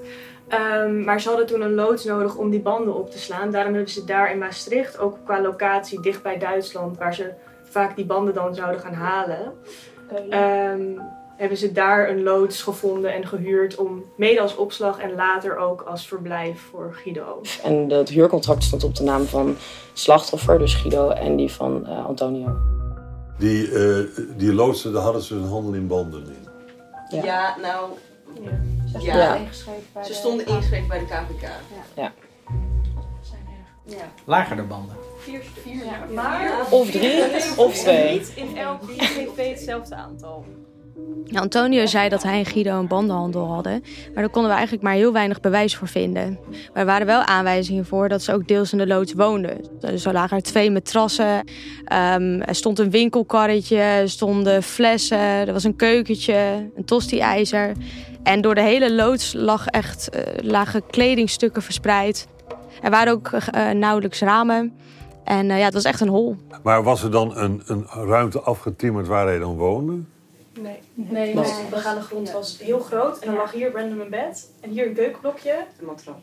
Um, 0.49 1.03
maar 1.03 1.21
ze 1.21 1.27
hadden 1.27 1.47
toen 1.47 1.61
een 1.61 1.73
loods 1.73 2.03
nodig 2.03 2.35
om 2.35 2.49
die 2.49 2.59
banden 2.59 2.95
op 2.95 3.11
te 3.11 3.19
slaan. 3.19 3.51
Daarom 3.51 3.73
hebben 3.73 3.91
ze 3.91 4.05
daar 4.05 4.31
in 4.31 4.37
Maastricht, 4.37 4.99
ook 4.99 5.17
qua 5.25 5.41
locatie 5.41 6.01
dicht 6.01 6.21
bij 6.21 6.37
Duitsland, 6.37 6.97
waar 6.97 7.13
ze 7.13 7.33
vaak 7.63 7.95
die 7.95 8.05
banden 8.05 8.33
dan 8.33 8.55
zouden 8.55 8.81
gaan 8.81 8.93
halen. 8.93 9.53
Um, 10.29 11.01
hebben 11.37 11.57
ze 11.57 11.71
daar 11.71 12.09
een 12.09 12.23
loods 12.23 12.61
gevonden 12.61 13.13
en 13.13 13.27
gehuurd 13.27 13.75
om 13.75 14.03
mede 14.15 14.41
als 14.41 14.55
opslag 14.55 14.99
en 14.99 15.15
later 15.15 15.57
ook 15.57 15.81
als 15.81 16.07
verblijf 16.07 16.61
voor 16.61 16.93
Guido. 16.93 17.41
En 17.63 17.87
dat 17.87 18.09
huurcontract 18.09 18.63
stond 18.63 18.83
op 18.83 18.95
de 18.95 19.03
naam 19.03 19.25
van 19.25 19.55
slachtoffer, 19.93 20.59
dus 20.59 20.73
Guido, 20.73 21.09
en 21.09 21.35
die 21.35 21.51
van 21.51 21.83
uh, 21.87 22.05
Antonio. 22.05 22.57
Die, 23.37 23.69
uh, 23.69 24.07
die 24.37 24.53
loodsen, 24.53 24.93
daar 24.93 25.01
hadden 25.01 25.21
ze 25.21 25.33
hun 25.33 25.47
handen 25.47 25.73
in 25.73 25.87
banden 25.87 26.25
in. 26.25 26.47
Ja, 27.09 27.23
ja 27.23 27.57
nou. 27.61 27.89
Ja. 28.41 28.99
Ze, 28.99 29.05
ja. 29.05 29.37
ja. 29.93 30.03
ze 30.03 30.13
stonden 30.13 30.45
ingeschreven 30.45 30.87
bij 30.87 30.99
de 30.99 31.05
KVK. 31.05 31.41
Ja. 31.41 31.51
ja. 31.95 32.11
ja. 33.83 34.11
Lager 34.25 34.55
de 34.55 34.63
banden. 34.63 34.95
Vier, 35.17 35.41
vier 35.61 35.85
ja. 35.85 36.05
maar 36.13 36.67
of 36.69 36.91
drie, 36.91 37.23
of 37.65 37.73
twee. 37.73 38.13
Niet 38.13 38.31
in 38.35 38.57
elk 38.57 38.81
GGV 38.83 39.49
hetzelfde 39.55 39.95
aantal. 39.95 40.45
Antonio 41.33 41.85
zei 41.85 42.09
dat 42.09 42.23
hij 42.23 42.37
en 42.37 42.45
Guido 42.45 42.79
een 42.79 42.87
bandenhandel 42.87 43.47
hadden, 43.47 43.83
maar 44.13 44.23
daar 44.23 44.29
konden 44.29 44.49
we 44.49 44.55
eigenlijk 44.55 44.83
maar 44.83 44.93
heel 44.93 45.13
weinig 45.13 45.39
bewijs 45.39 45.75
voor 45.75 45.87
vinden. 45.87 46.39
Maar 46.49 46.59
er 46.73 46.85
waren 46.85 47.07
wel 47.07 47.21
aanwijzingen 47.21 47.85
voor 47.85 48.09
dat 48.09 48.21
ze 48.21 48.33
ook 48.33 48.47
deels 48.47 48.71
in 48.71 48.77
de 48.77 48.87
loods 48.87 49.13
woonden. 49.13 49.57
Dus 49.79 50.05
er 50.05 50.13
lagen 50.13 50.37
er 50.37 50.43
twee 50.43 50.71
matrassen, 50.71 51.37
um, 51.37 52.41
er 52.41 52.55
stond 52.55 52.79
een 52.79 52.89
winkelkarretje, 52.89 53.77
er 53.77 54.09
stonden 54.09 54.63
flessen, 54.63 55.17
er 55.17 55.53
was 55.53 55.63
een 55.63 55.75
keukentje, 55.75 56.69
een 56.75 56.85
tosti-ijzer. 56.85 57.71
En 58.23 58.41
door 58.41 58.55
de 58.55 58.61
hele 58.61 58.93
loods 58.93 59.33
lag 59.33 59.67
echt, 59.67 60.09
uh, 60.15 60.21
lagen 60.49 60.85
kledingstukken 60.87 61.61
verspreid. 61.61 62.27
Er 62.81 62.89
waren 62.89 63.13
ook 63.13 63.31
uh, 63.31 63.69
nauwelijks 63.69 64.19
ramen. 64.19 64.73
En 65.23 65.49
uh, 65.49 65.57
ja, 65.57 65.65
het 65.65 65.73
was 65.73 65.83
echt 65.83 66.01
een 66.01 66.07
hol. 66.07 66.35
Maar 66.63 66.83
was 66.83 67.03
er 67.03 67.11
dan 67.11 67.37
een, 67.37 67.61
een 67.65 67.85
ruimte 67.87 68.39
afgetimmerd 68.39 69.07
waar 69.07 69.25
hij 69.25 69.39
dan 69.39 69.55
woonde? 69.55 69.99
Nee, 70.59 70.79
nee, 70.93 71.33
nee. 71.33 71.43
de 71.43 71.67
begane 71.69 72.01
grond 72.01 72.31
was 72.31 72.57
heel 72.59 72.79
groot. 72.79 73.19
En 73.19 73.27
dan 73.27 73.35
lag 73.35 73.51
hier 73.51 73.71
random 73.71 73.99
een 73.99 74.09
bed. 74.09 74.49
En 74.61 74.69
hier 74.69 74.87
een 74.87 74.93
keukenblokje. 74.93 75.65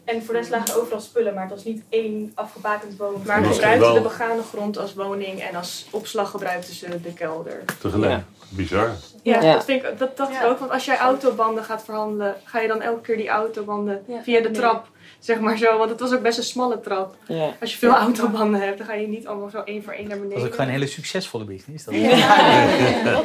En 0.05 0.23
voor 0.23 0.35
de 0.35 0.41
rest 0.41 0.51
lagen 0.51 0.81
overal 0.81 1.01
spullen. 1.01 1.35
Maar 1.35 1.43
het 1.43 1.53
was 1.53 1.65
niet 1.65 1.83
één 1.89 2.33
afgebakend 2.35 2.97
woning. 2.97 3.25
Maar 3.25 3.45
gebruikten 3.45 3.95
de 3.95 4.01
begane 4.01 4.43
grond 4.43 4.79
als 4.79 4.95
woning. 4.95 5.41
En 5.41 5.55
als 5.55 5.87
opslag 5.91 6.31
gebruikten 6.31 6.75
ze 6.75 7.01
de 7.01 7.13
kelder. 7.13 7.65
Tegelijk. 7.81 8.13
Ja. 8.13 8.25
Bizar. 8.49 8.91
Ja, 9.23 9.43
ja, 9.43 9.53
dat 9.53 9.65
vind 9.65 9.85
ik 9.85 9.99
dat, 9.99 10.17
dat 10.17 10.29
ja. 10.31 10.45
ook. 10.45 10.59
Want 10.59 10.71
als 10.71 10.85
jij 10.85 10.99
autobanden 10.99 11.65
gaat 11.65 11.85
verhandelen, 11.85 12.37
ga 12.45 12.61
je 12.61 12.69
dan 12.69 12.83
elke 12.83 13.01
keer 13.01 13.17
die 13.17 13.29
autobanden 13.29 14.05
via 14.23 14.41
de 14.41 14.51
trap 14.51 14.89
Zeg 15.19 15.41
maar 15.41 15.59
zo, 15.59 15.79
want 15.79 15.91
het 15.91 16.01
was 16.01 16.13
ook 16.13 16.23
best 16.23 16.39
een 16.39 16.45
smalle 16.45 16.81
trap. 16.81 17.17
Ja. 17.27 17.55
Als 17.61 17.73
je 17.73 17.79
veel 17.79 17.95
autobanden 17.95 18.61
hebt, 18.61 18.79
dan 18.79 18.87
ga 18.87 18.95
je 18.95 19.09
niet 19.09 19.27
allemaal 19.27 19.51
zo 19.51 19.61
één 19.61 19.83
voor 19.83 19.93
één 19.93 20.09
naar 20.09 20.19
beneden. 20.19 20.39
Dat 20.39 20.43
is 20.43 20.49
ook 20.49 20.55
gewoon 20.55 20.67
een 20.67 20.79
hele 20.79 20.91
succesvolle 20.91 21.45
business. 21.45 21.85
Dat 21.85 21.95
ja. 21.95 22.01
ja. 22.01 23.23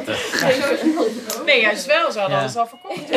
Nee, 1.44 1.60
juist 1.60 1.86
wel. 1.86 2.12
Ze 2.12 2.18
hadden 2.18 2.38
alles 2.38 2.56
al 2.56 2.66
verkocht. 2.66 3.10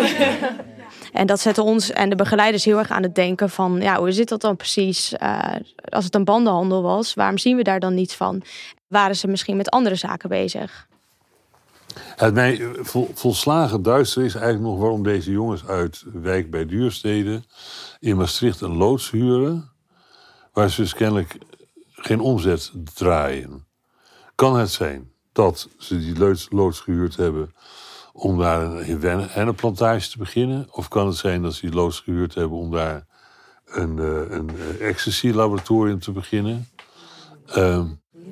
En 1.11 1.27
dat 1.27 1.39
zette 1.39 1.61
ons 1.61 1.91
en 1.91 2.09
de 2.09 2.15
begeleiders 2.15 2.65
heel 2.65 2.77
erg 2.77 2.91
aan 2.91 3.03
het 3.03 3.15
denken 3.15 3.49
van... 3.49 3.81
ja, 3.81 3.97
hoe 3.97 4.11
zit 4.11 4.29
dat 4.29 4.41
dan 4.41 4.55
precies? 4.55 5.13
Uh, 5.13 5.55
als 5.89 6.05
het 6.05 6.15
een 6.15 6.23
bandenhandel 6.23 6.81
was, 6.81 7.13
waarom 7.13 7.37
zien 7.37 7.55
we 7.55 7.63
daar 7.63 7.79
dan 7.79 7.93
niets 7.93 8.15
van? 8.15 8.41
Waren 8.87 9.15
ze 9.15 9.27
misschien 9.27 9.57
met 9.57 9.69
andere 9.69 9.95
zaken 9.95 10.29
bezig? 10.29 10.87
Het 12.15 12.33
mij 12.33 12.61
vol, 12.75 13.09
volslagen 13.13 13.83
duister 13.83 14.23
is 14.23 14.35
eigenlijk 14.35 14.63
nog 14.65 14.79
waarom 14.79 15.03
deze 15.03 15.31
jongens 15.31 15.65
uit 15.67 16.03
Wijk 16.13 16.51
bij 16.51 16.65
Duurstede 16.65 17.41
in 18.01 18.17
Maastricht 18.17 18.61
een 18.61 18.77
loods 18.77 19.11
huren, 19.11 19.71
waar 20.53 20.69
ze 20.69 20.81
dus 20.81 20.93
kennelijk 20.93 21.37
geen 21.91 22.19
omzet 22.19 22.71
draaien. 22.93 23.67
Kan 24.35 24.57
het 24.57 24.69
zijn 24.69 25.11
dat 25.31 25.69
ze 25.77 25.99
die 25.99 26.47
loods, 26.49 26.79
gehuurd 26.79 27.15
hebben 27.15 27.53
om 28.13 28.37
daar 28.37 28.89
een 28.89 29.29
hennenplantage 29.29 30.09
te 30.09 30.17
beginnen? 30.17 30.67
Of 30.71 30.87
kan 30.87 31.07
het 31.07 31.15
zijn 31.15 31.41
dat 31.41 31.53
ze 31.53 31.65
die 31.65 31.75
loods 31.75 31.99
gehuurd 31.99 32.33
hebben 32.33 32.57
om 32.57 32.71
daar 32.71 33.07
een, 33.65 33.97
uh, 33.97 34.29
een 34.29 34.49
ecstasy-laboratorium 34.79 35.99
te 35.99 36.11
beginnen? 36.11 36.69
Uh, 37.57 37.85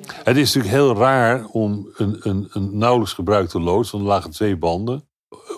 het 0.06 0.36
is 0.36 0.54
natuurlijk 0.54 0.82
heel 0.82 0.96
raar 0.96 1.46
om 1.46 1.88
een, 1.94 2.16
een, 2.20 2.48
een 2.52 2.78
nauwelijks 2.78 3.12
gebruikte 3.12 3.60
loods, 3.60 3.90
want 3.90 4.04
er 4.04 4.10
lagen 4.10 4.30
twee 4.30 4.56
banden, 4.56 5.08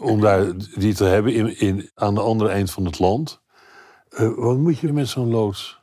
om 0.01 0.21
daar 0.21 0.53
die 0.75 0.95
te 0.95 1.05
hebben 1.05 1.35
in, 1.35 1.59
in, 1.59 1.91
aan 1.95 2.15
de 2.15 2.21
andere 2.21 2.51
eind 2.51 2.71
van 2.71 2.85
het 2.85 2.99
land. 2.99 3.42
Uh, 4.19 4.35
wat 4.37 4.57
moet 4.57 4.79
je 4.79 4.93
met 4.93 5.09
zo'n 5.09 5.31
loods? 5.31 5.81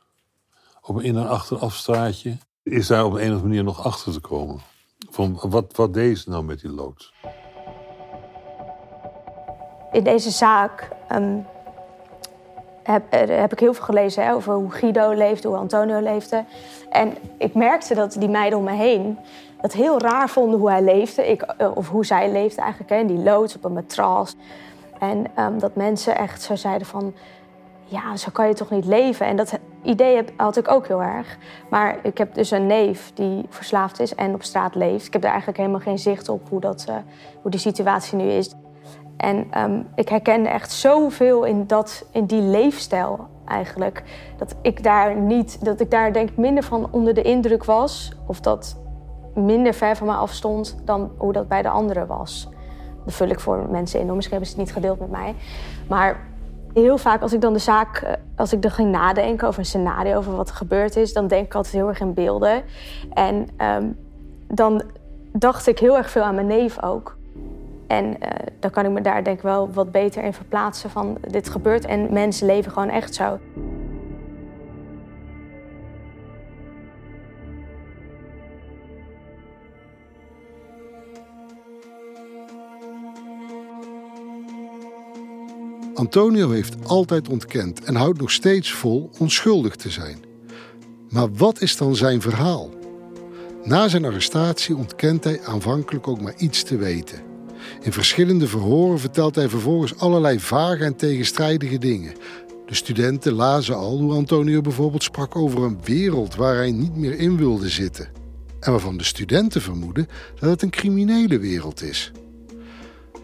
Op, 0.82 1.00
in 1.00 1.16
een 1.16 1.28
achterafstraatje? 1.28 2.36
Is 2.62 2.86
daar 2.86 3.04
op 3.04 3.12
een 3.12 3.18
of 3.18 3.22
andere 3.22 3.42
manier 3.42 3.64
nog 3.64 3.84
achter 3.84 4.12
te 4.12 4.20
komen? 4.20 4.60
Van 5.10 5.38
wat, 5.42 5.76
wat 5.76 5.94
deed 5.94 6.18
ze 6.18 6.30
nou 6.30 6.44
met 6.44 6.60
die 6.60 6.70
loods? 6.70 7.14
In 9.92 10.04
deze 10.04 10.30
zaak 10.30 10.88
um, 11.12 11.46
heb, 12.82 13.52
ik 13.52 13.60
heel 13.60 13.74
veel 13.74 13.84
gelezen 13.84 14.24
hè, 14.24 14.34
over 14.34 14.54
hoe 14.54 14.70
Guido 14.70 15.12
leefde, 15.12 15.48
hoe 15.48 15.56
Antonio 15.56 16.00
leefde. 16.00 16.44
En 16.90 17.16
ik 17.38 17.54
merkte 17.54 17.94
dat 17.94 18.16
die 18.18 18.28
meiden 18.28 18.58
om 18.58 18.64
me 18.64 18.72
heen 18.72 19.18
het 19.60 19.72
heel 19.72 20.00
raar 20.00 20.28
vonden 20.28 20.58
hoe 20.58 20.70
hij 20.70 20.82
leefde. 20.82 21.28
Ik, 21.30 21.54
of 21.74 21.88
hoe 21.88 22.04
zij 22.04 22.30
leefde 22.30 22.60
eigenlijk, 22.60 22.90
hè, 22.90 23.06
die 23.06 23.18
loods 23.18 23.56
op 23.56 23.64
een 23.64 23.72
matras. 23.72 24.36
En 24.98 25.26
um, 25.38 25.58
dat 25.58 25.76
mensen 25.76 26.16
echt 26.16 26.42
zo 26.42 26.56
zeiden 26.56 26.86
van 26.86 27.14
ja, 27.90 28.16
zo 28.16 28.30
kan 28.32 28.48
je 28.48 28.54
toch 28.54 28.70
niet 28.70 28.84
leven? 28.84 29.26
En 29.26 29.36
dat 29.36 29.58
idee 29.82 30.24
had 30.36 30.56
ik 30.56 30.70
ook 30.70 30.86
heel 30.86 31.02
erg. 31.02 31.38
Maar 31.70 31.98
ik 32.02 32.18
heb 32.18 32.34
dus 32.34 32.50
een 32.50 32.66
neef 32.66 33.12
die 33.14 33.46
verslaafd 33.48 34.00
is 34.00 34.14
en 34.14 34.34
op 34.34 34.42
straat 34.42 34.74
leeft. 34.74 35.06
Ik 35.06 35.12
heb 35.12 35.22
daar 35.22 35.30
eigenlijk 35.30 35.60
helemaal 35.60 35.80
geen 35.80 35.98
zicht 35.98 36.28
op 36.28 36.48
hoe, 36.48 36.60
dat, 36.60 36.86
uh, 36.88 36.94
hoe 37.42 37.50
die 37.50 37.60
situatie 37.60 38.16
nu 38.16 38.24
is. 38.24 38.54
En 39.16 39.60
um, 39.62 39.86
ik 39.94 40.08
herkende 40.08 40.48
echt 40.48 40.72
zoveel 40.72 41.44
in, 41.44 41.66
dat, 41.66 42.06
in 42.12 42.24
die 42.24 42.42
leefstijl 42.42 43.28
eigenlijk. 43.46 44.02
Dat 44.36 44.54
ik 44.62 44.82
daar 44.82 45.16
niet, 45.16 45.64
dat 45.64 45.80
ik 45.80 45.90
daar 45.90 46.12
denk 46.12 46.36
minder 46.36 46.62
van 46.62 46.88
onder 46.90 47.14
de 47.14 47.22
indruk 47.22 47.64
was. 47.64 48.12
Of 48.26 48.40
dat 48.40 48.76
minder 49.34 49.74
ver 49.74 49.96
van 49.96 50.06
me 50.06 50.12
afstond 50.12 50.76
dan 50.84 51.10
hoe 51.16 51.32
dat 51.32 51.48
bij 51.48 51.62
de 51.62 51.68
anderen 51.68 52.06
was. 52.06 52.48
Dat 53.04 53.14
vul 53.14 53.28
ik 53.28 53.40
voor 53.40 53.66
mensen 53.70 54.00
in. 54.00 54.06
Misschien 54.06 54.30
hebben 54.30 54.48
ze 54.48 54.56
het 54.56 54.64
niet 54.64 54.74
gedeeld 54.74 55.00
met 55.00 55.10
mij. 55.10 55.34
Maar 55.88 56.29
Heel 56.74 56.98
vaak 56.98 57.22
als 57.22 57.32
ik 57.32 57.40
dan 57.40 57.52
de 57.52 57.58
zaak, 57.58 57.96
eh, 57.96 58.12
als 58.36 58.52
ik 58.52 58.64
er 58.64 58.70
ging 58.70 58.90
nadenken 58.90 59.48
over 59.48 59.60
een 59.60 59.66
scenario, 59.66 60.16
over 60.16 60.36
wat 60.36 60.48
er 60.48 60.54
gebeurd 60.54 60.96
is, 60.96 61.12
dan 61.12 61.26
denk 61.26 61.46
ik 61.46 61.54
altijd 61.54 61.74
heel 61.74 61.88
erg 61.88 62.00
in 62.00 62.14
beelden. 62.14 62.62
En 63.12 63.48
um, 63.58 63.96
dan 64.48 64.82
dacht 65.32 65.66
ik 65.66 65.78
heel 65.78 65.96
erg 65.96 66.10
veel 66.10 66.22
aan 66.22 66.34
mijn 66.34 66.46
neef 66.46 66.82
ook. 66.82 67.16
En 67.86 68.06
uh, 68.06 68.28
dan 68.58 68.70
kan 68.70 68.84
ik 68.84 68.90
me 68.90 69.00
daar 69.00 69.24
denk 69.24 69.36
ik 69.36 69.42
wel 69.42 69.72
wat 69.72 69.92
beter 69.92 70.22
in 70.22 70.32
verplaatsen 70.32 70.90
van 70.90 71.18
dit 71.28 71.48
gebeurt 71.48 71.84
en 71.84 72.12
mensen 72.12 72.46
leven 72.46 72.72
gewoon 72.72 72.88
echt 72.88 73.14
zo. 73.14 73.38
Antonio 86.00 86.50
heeft 86.50 86.74
altijd 86.86 87.28
ontkend 87.28 87.84
en 87.84 87.94
houdt 87.94 88.20
nog 88.20 88.30
steeds 88.30 88.72
vol 88.72 89.10
onschuldig 89.18 89.76
te 89.76 89.90
zijn. 89.90 90.18
Maar 91.10 91.32
wat 91.32 91.60
is 91.60 91.76
dan 91.76 91.96
zijn 91.96 92.20
verhaal? 92.20 92.70
Na 93.64 93.88
zijn 93.88 94.04
arrestatie 94.04 94.76
ontkent 94.76 95.24
hij 95.24 95.40
aanvankelijk 95.44 96.08
ook 96.08 96.20
maar 96.20 96.34
iets 96.36 96.62
te 96.62 96.76
weten. 96.76 97.22
In 97.82 97.92
verschillende 97.92 98.46
verhoren 98.46 98.98
vertelt 98.98 99.34
hij 99.34 99.48
vervolgens 99.48 99.98
allerlei 99.98 100.40
vage 100.40 100.84
en 100.84 100.96
tegenstrijdige 100.96 101.78
dingen. 101.78 102.12
De 102.66 102.74
studenten 102.74 103.32
lazen 103.32 103.76
al 103.76 103.98
hoe 103.98 104.12
Antonio 104.12 104.60
bijvoorbeeld 104.60 105.02
sprak 105.02 105.36
over 105.36 105.62
een 105.62 105.78
wereld 105.84 106.34
waar 106.34 106.56
hij 106.56 106.72
niet 106.72 106.96
meer 106.96 107.18
in 107.18 107.36
wilde 107.36 107.68
zitten. 107.68 108.08
En 108.60 108.70
waarvan 108.70 108.96
de 108.96 109.04
studenten 109.04 109.60
vermoeden 109.60 110.08
dat 110.38 110.50
het 110.50 110.62
een 110.62 110.70
criminele 110.70 111.38
wereld 111.38 111.82
is. 111.82 112.12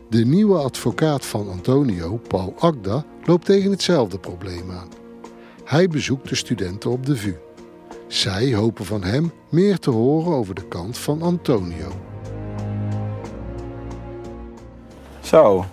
De 0.09 0.25
nieuwe 0.25 0.59
advocaat 0.59 1.27
van 1.27 1.51
Antonio, 1.51 2.21
Paul 2.29 2.55
Agda, 2.59 3.05
loopt 3.25 3.45
tegen 3.45 3.71
hetzelfde 3.71 4.19
probleem 4.19 4.71
aan. 4.71 4.89
Hij 5.65 5.89
bezoekt 5.89 6.29
de 6.29 6.35
studenten 6.35 6.91
op 6.91 7.07
de 7.07 7.17
VU. 7.17 7.35
Zij 8.07 8.55
hopen 8.55 8.85
van 8.85 9.03
hem 9.03 9.33
meer 9.49 9.79
te 9.79 9.91
horen 9.91 10.33
over 10.33 10.55
de 10.55 10.69
kant 10.69 10.99
van 10.99 11.23
Antonio. 11.23 11.89
Zo, 15.21 15.65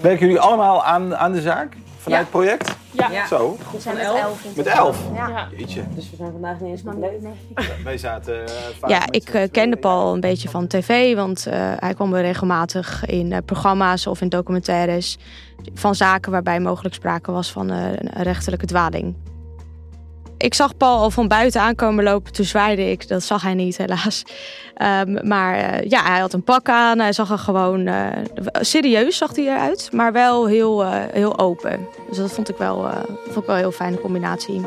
werken 0.00 0.26
jullie 0.26 0.40
allemaal 0.40 0.84
aan, 0.84 1.16
aan 1.16 1.32
de 1.32 1.40
zaak 1.40 1.76
vanuit 1.96 2.20
het 2.20 2.30
project? 2.30 2.83
Ja. 2.96 3.26
Zo. 3.26 3.56
We 3.72 3.80
zijn 3.80 3.96
met 3.96 4.04
elf. 4.04 4.44
Met 4.56 4.66
elf? 4.66 4.98
Ja. 5.14 5.48
Jeetje. 5.56 5.82
Dus 5.94 6.10
we 6.10 6.16
zijn 6.16 6.32
vandaag 6.32 6.60
niet 6.60 6.70
eens 6.70 6.82
compleet. 6.82 7.22
Wij 7.84 7.98
zaten 7.98 8.46
eh, 8.46 8.52
vaak 8.78 8.90
Ja, 8.90 9.02
ik 9.10 9.28
eh, 9.28 9.50
kende 9.50 9.76
Paul 9.76 10.14
een 10.14 10.20
beetje 10.20 10.48
van 10.48 10.66
tv, 10.66 11.14
want 11.14 11.46
eh, 11.46 11.72
hij 11.76 11.94
kwam 11.94 12.14
regelmatig 12.14 13.06
in 13.06 13.32
eh, 13.32 13.38
programma's 13.44 14.06
of 14.06 14.20
in 14.20 14.28
documentaires 14.28 15.18
van 15.74 15.94
zaken 15.94 16.32
waarbij 16.32 16.60
mogelijk 16.60 16.94
sprake 16.94 17.32
was 17.32 17.52
van 17.52 17.70
eh, 17.70 17.92
een 17.92 18.22
rechterlijke 18.22 18.66
dwaling. 18.66 19.14
Ik 20.38 20.54
zag 20.54 20.76
Paul 20.76 20.98
al 20.98 21.10
van 21.10 21.28
buiten 21.28 21.60
aankomen 21.60 22.04
lopen, 22.04 22.32
toen 22.32 22.44
zwaaide 22.44 22.90
ik. 22.90 23.08
Dat 23.08 23.22
zag 23.22 23.42
hij 23.42 23.54
niet, 23.54 23.76
helaas. 23.76 24.22
Ehm, 24.74 25.28
maar 25.28 25.54
eh, 25.54 25.90
ja, 25.90 26.02
hij 26.02 26.20
had 26.20 26.32
een 26.32 26.44
pak 26.44 26.68
aan. 26.68 26.98
Hij 26.98 27.12
zag 27.12 27.30
er 27.30 27.38
gewoon 27.38 27.86
eh, 27.86 28.06
serieus 28.60 29.16
zag 29.16 29.36
hij 29.36 29.44
eruit, 29.44 29.88
maar 29.92 30.12
wel 30.12 30.46
heel, 30.46 30.84
eh, 30.84 30.92
heel 31.12 31.38
open. 31.38 31.86
Dus 32.08 32.16
dat 32.16 32.32
vond 32.32 32.48
ik 32.48 32.56
wel, 32.56 32.86
eh, 32.88 33.02
vond 33.24 33.36
ik 33.36 33.46
wel 33.46 33.54
een 33.54 33.60
heel 33.60 33.72
fijne 33.72 34.00
combinatie. 34.00 34.60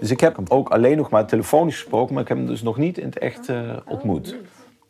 Dus 0.00 0.10
ik 0.10 0.20
heb 0.20 0.36
hem 0.36 0.44
ook 0.48 0.68
alleen 0.68 0.96
nog 0.96 1.10
maar 1.10 1.26
telefonisch 1.26 1.74
gesproken, 1.78 2.14
maar 2.14 2.22
ik 2.22 2.28
heb 2.28 2.36
hem 2.36 2.46
dus 2.46 2.62
nog 2.62 2.76
niet 2.76 2.98
in 2.98 3.06
het 3.06 3.18
echt 3.18 3.48
eh, 3.48 3.76
ontmoet. 3.86 4.36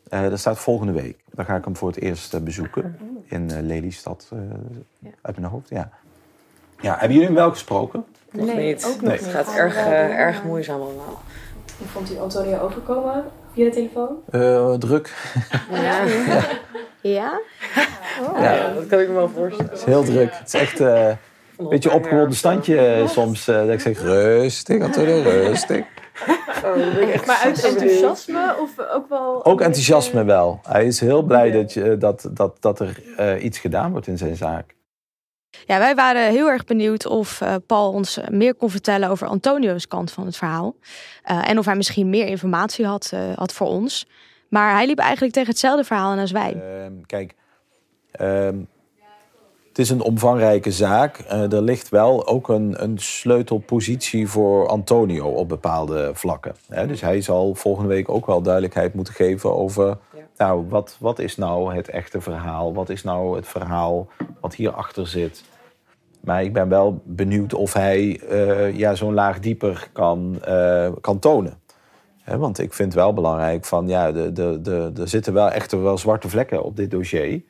Eh, 0.09 0.29
dat 0.29 0.39
staat 0.39 0.59
volgende 0.59 0.93
week. 0.93 1.17
Dan 1.33 1.45
ga 1.45 1.55
ik 1.55 1.65
hem 1.65 1.75
voor 1.75 1.87
het 1.87 2.01
eerst 2.01 2.43
bezoeken 2.43 2.97
in 3.25 3.51
eh, 3.51 3.61
Lelystad, 3.61 4.31
eh, 4.33 4.39
uit 5.21 5.39
mijn 5.39 5.51
hoofd. 5.51 5.69
Ja. 5.69 5.91
Ja, 6.81 6.91
hebben 6.91 7.09
jullie 7.11 7.25
hem 7.25 7.35
wel 7.35 7.49
gesproken? 7.49 8.05
Nog 8.31 8.45
Nee, 8.45 8.65
niet. 8.67 8.85
ook 8.85 9.01
nog 9.01 9.11
Het 9.11 9.21
niet. 9.21 9.29
gaat 9.29 9.55
erg, 9.55 9.75
eh, 9.75 10.19
erg 10.19 10.43
moeizaam 10.43 10.81
allemaal. 10.81 11.21
Hoe 11.77 11.87
vond 11.87 12.11
u 12.11 12.17
Antonio 12.19 12.57
overkomen 12.59 13.23
via 13.53 13.65
de 13.65 13.71
telefoon? 13.71 14.15
Eh, 14.31 14.73
druk. 14.73 15.13
Ja. 15.71 16.03
Ja? 17.01 17.39
Oh, 18.31 18.39
Ja. 18.39 18.53
ja, 18.53 18.73
dat 18.73 18.87
kan 18.87 18.99
ik 18.99 19.07
me 19.07 19.13
wel 19.13 19.29
voorstellen. 19.29 19.71
Het 19.71 19.79
is 19.79 19.85
heel 19.85 20.03
druk. 20.03 20.29
Het 20.33 20.47
is 20.53 20.61
echt 20.61 20.79
eh, 20.79 21.07
een 21.57 21.69
beetje 21.69 21.91
opgewonden 21.91 22.35
standje 22.35 22.77
eh, 22.77 23.07
soms. 23.07 23.47
eh, 23.47 23.55
dat 23.55 23.69
ik 23.69 23.79
zeg, 23.79 24.01
rustig, 24.01 24.81
Antonio, 24.83 25.21
rustig. 25.49 25.85
maar 27.25 27.41
uit 27.43 27.63
enthousiasme 27.63 28.55
of 28.61 28.69
ook 28.93 29.09
wel... 29.09 29.45
Ook 29.45 29.61
enthousiasme 29.61 30.23
wel. 30.23 30.59
Hij 30.67 30.85
is 30.85 30.99
heel 30.99 31.21
blij 31.23 31.51
dat, 31.51 31.73
je, 31.73 31.97
dat, 31.97 32.29
dat, 32.31 32.57
dat 32.59 32.79
er 32.79 32.99
eh, 33.17 33.43
iets 33.43 33.59
gedaan 33.59 33.91
wordt 33.91 34.07
in 34.07 34.17
zijn 34.17 34.35
zaak. 34.35 34.74
Ja, 35.65 35.77
wij 35.77 35.95
waren 35.95 36.31
heel 36.31 36.47
erg 36.47 36.63
benieuwd 36.63 37.05
of 37.05 37.41
eh, 37.41 37.55
Paul 37.67 37.91
ons 37.91 38.19
meer 38.29 38.55
kon 38.55 38.69
vertellen 38.69 39.09
over 39.09 39.27
Antonio's 39.27 39.87
kant 39.87 40.11
van 40.11 40.25
het 40.25 40.37
verhaal. 40.37 40.75
Eh, 41.23 41.49
en 41.49 41.57
of 41.57 41.65
hij 41.65 41.75
misschien 41.75 42.09
meer 42.09 42.27
informatie 42.27 42.85
had, 42.85 43.09
eh, 43.13 43.19
had 43.35 43.53
voor 43.53 43.67
ons. 43.67 44.07
Maar 44.49 44.73
hij 44.73 44.85
liep 44.85 44.99
eigenlijk 44.99 45.33
tegen 45.33 45.49
hetzelfde 45.49 45.83
verhaal 45.83 46.11
aan 46.11 46.19
als 46.19 46.31
wij. 46.31 46.53
Ehm, 46.53 46.93
kijk, 47.05 47.33
ehm, 48.11 48.57
het 49.75 49.83
is 49.85 49.89
een 49.89 50.01
omvangrijke 50.01 50.71
zaak. 50.71 51.17
Eh, 51.17 51.51
er 51.51 51.61
ligt 51.61 51.89
wel 51.89 52.27
ook 52.27 52.49
een, 52.49 52.83
een 52.83 52.97
sleutelpositie 52.97 54.27
voor 54.27 54.67
Antonio 54.67 55.27
op 55.27 55.49
bepaalde 55.49 56.11
vlakken. 56.13 56.55
Hè? 56.67 56.87
Dus 56.87 57.01
hij 57.01 57.21
zal 57.21 57.55
volgende 57.55 57.89
week 57.89 58.09
ook 58.09 58.25
wel 58.25 58.41
duidelijkheid 58.41 58.93
moeten 58.93 59.13
geven 59.13 59.55
over... 59.55 59.97
Nou, 60.37 60.65
wat, 60.69 60.97
wat 60.99 61.19
is 61.19 61.37
nou 61.37 61.75
het 61.75 61.89
echte 61.89 62.21
verhaal? 62.21 62.73
Wat 62.73 62.89
is 62.89 63.03
nou 63.03 63.35
het 63.35 63.47
verhaal 63.47 64.07
wat 64.39 64.55
hierachter 64.55 65.07
zit? 65.07 65.43
Maar 66.21 66.43
ik 66.43 66.53
ben 66.53 66.69
wel 66.69 67.01
benieuwd 67.03 67.53
of 67.53 67.73
hij 67.73 68.19
eh, 68.29 68.77
ja, 68.77 68.95
zo'n 68.95 69.13
laag 69.13 69.39
dieper 69.39 69.89
kan, 69.91 70.37
eh, 70.43 70.91
kan 71.01 71.19
tonen. 71.19 71.59
Hè, 72.21 72.37
want 72.37 72.59
ik 72.59 72.73
vind 72.73 72.93
wel 72.93 73.13
belangrijk 73.13 73.65
van 73.65 73.87
ja, 73.87 74.11
de, 74.11 74.31
de, 74.31 74.59
de, 74.61 74.91
er 74.97 75.07
zitten 75.07 75.33
wel 75.33 75.49
echt 75.51 75.71
wel 75.71 75.97
zwarte 75.97 76.29
vlekken 76.29 76.63
op 76.63 76.75
dit 76.75 76.91
dossier. 76.91 77.41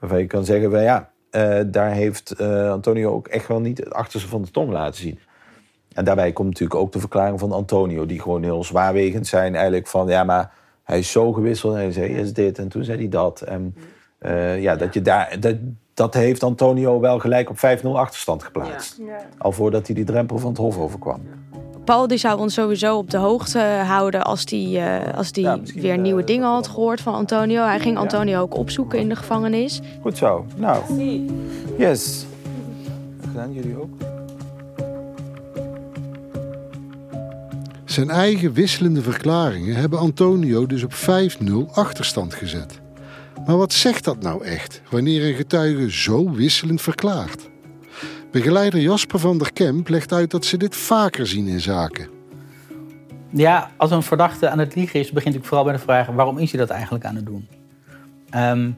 Waarvan 0.00 0.18
je 0.18 0.26
kan 0.26 0.44
zeggen, 0.44 0.70
van, 0.70 0.82
ja, 0.82 1.10
eh, 1.30 1.60
daar 1.66 1.90
heeft 1.90 2.30
eh, 2.30 2.70
Antonio 2.70 3.12
ook 3.12 3.28
echt 3.28 3.48
wel 3.48 3.60
niet 3.60 3.78
het 3.78 3.92
achterste 3.92 4.28
van 4.28 4.42
de 4.42 4.50
tong 4.50 4.70
laten 4.70 5.00
zien. 5.00 5.18
En 5.92 6.04
daarbij 6.04 6.32
komt 6.32 6.48
natuurlijk 6.48 6.80
ook 6.80 6.92
de 6.92 7.00
verklaring 7.00 7.38
van 7.38 7.52
Antonio, 7.52 8.06
die 8.06 8.20
gewoon 8.20 8.42
heel 8.42 8.64
zwaarwegend 8.64 9.26
zijn. 9.26 9.54
Eigenlijk 9.54 9.86
van 9.86 10.08
ja, 10.08 10.24
maar 10.24 10.52
hij 10.84 10.98
is 10.98 11.10
zo 11.10 11.32
gewisseld. 11.32 11.74
En 11.74 11.80
hij 11.80 11.92
zei 11.92 12.14
eerst 12.14 12.34
dit 12.34 12.58
en 12.58 12.68
toen 12.68 12.84
zei 12.84 12.98
hij 12.98 13.08
dat. 13.08 13.40
En 13.40 13.74
eh, 14.18 14.62
ja, 14.62 14.76
dat 14.76 14.94
je 14.94 15.02
daar. 15.02 15.36
Dat, 15.40 15.56
dat 15.94 16.14
heeft 16.14 16.42
Antonio 16.42 17.00
wel 17.00 17.18
gelijk 17.18 17.50
op 17.50 17.56
5-0 17.56 17.60
achterstand 17.82 18.42
geplaatst. 18.42 19.00
Al 19.38 19.52
voordat 19.52 19.86
hij 19.86 19.94
die 19.94 20.04
drempel 20.04 20.38
van 20.38 20.48
het 20.48 20.58
Hof 20.58 20.78
overkwam. 20.78 21.20
Paul 21.84 22.06
die 22.06 22.18
zou 22.18 22.38
ons 22.38 22.54
sowieso 22.54 22.96
op 22.96 23.10
de 23.10 23.16
hoogte 23.16 23.58
houden 23.86 24.24
als 24.24 24.44
die, 24.44 24.78
eh, 24.78 25.14
als 25.16 25.32
die 25.32 25.48
weer 25.74 25.98
nieuwe 25.98 26.24
dingen 26.24 26.48
had 26.48 26.68
gehoord 26.68 27.00
van 27.00 27.14
Antonio. 27.14 27.62
Hij 27.62 27.80
ging 27.80 27.98
Antonio 27.98 28.40
ook 28.40 28.56
opzoeken 28.56 28.98
in 28.98 29.08
de 29.08 29.16
gevangenis. 29.16 29.80
Goed 30.00 30.16
zo. 30.16 30.46
Nou, 30.56 30.82
yes. 31.78 32.24
Gedaan 33.20 33.52
jullie 33.52 33.80
ook? 33.80 33.90
Zijn 37.84 38.10
eigen 38.10 38.52
wisselende 38.52 39.02
verklaringen 39.02 39.74
hebben 39.76 39.98
Antonio 39.98 40.66
dus 40.66 40.82
op 40.82 40.92
5-0 40.92 41.70
achterstand 41.72 42.34
gezet. 42.34 42.80
Maar 43.46 43.56
wat 43.56 43.72
zegt 43.72 44.04
dat 44.04 44.22
nou 44.22 44.44
echt 44.44 44.82
wanneer 44.90 45.28
een 45.28 45.34
getuige 45.34 45.92
zo 45.92 46.30
wisselend 46.30 46.80
verklaart? 46.80 47.49
Begeleider 48.30 48.80
Jasper 48.80 49.18
van 49.18 49.38
der 49.38 49.52
Kemp 49.52 49.88
legt 49.88 50.12
uit 50.12 50.30
dat 50.30 50.44
ze 50.44 50.56
dit 50.56 50.76
vaker 50.76 51.26
zien 51.26 51.46
in 51.46 51.60
zaken. 51.60 52.08
Ja, 53.30 53.70
als 53.76 53.90
een 53.90 54.02
verdachte 54.02 54.48
aan 54.48 54.58
het 54.58 54.74
liegen 54.74 55.00
is, 55.00 55.10
begint 55.10 55.34
ik 55.34 55.44
vooral 55.44 55.64
bij 55.64 55.72
de 55.72 55.78
vraag: 55.78 56.06
waarom 56.06 56.38
is 56.38 56.50
hij 56.50 56.60
dat 56.60 56.70
eigenlijk 56.70 57.04
aan 57.04 57.16
het 57.16 57.26
doen? 57.26 57.48
Ehm, 58.30 58.70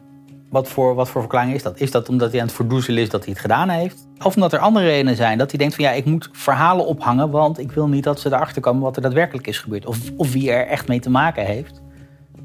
wat, 0.48 0.68
voor, 0.68 0.94
wat 0.94 1.08
voor 1.08 1.20
verklaring 1.20 1.54
is 1.54 1.62
dat? 1.62 1.80
Is 1.80 1.90
dat 1.90 2.08
omdat 2.08 2.30
hij 2.30 2.40
aan 2.40 2.46
het 2.46 2.56
verdoezelen 2.56 3.02
is 3.02 3.08
dat 3.08 3.24
hij 3.24 3.32
het 3.32 3.42
gedaan 3.42 3.68
heeft? 3.68 4.06
Of 4.22 4.34
omdat 4.34 4.52
er 4.52 4.58
andere 4.58 4.86
redenen 4.86 5.16
zijn? 5.16 5.38
Dat 5.38 5.50
hij 5.50 5.58
denkt 5.58 5.74
van 5.74 5.84
ja, 5.84 5.90
ik 5.90 6.04
moet 6.04 6.28
verhalen 6.32 6.86
ophangen, 6.86 7.30
want 7.30 7.58
ik 7.58 7.72
wil 7.72 7.88
niet 7.88 8.04
dat 8.04 8.20
ze 8.20 8.28
erachter 8.28 8.62
komen 8.62 8.82
wat 8.82 8.96
er 8.96 9.02
daadwerkelijk 9.02 9.46
is 9.46 9.58
gebeurd. 9.58 9.86
Of, 9.86 9.98
of 10.16 10.32
wie 10.32 10.50
er 10.50 10.66
echt 10.66 10.88
mee 10.88 11.00
te 11.00 11.10
maken 11.10 11.44
heeft. 11.44 11.80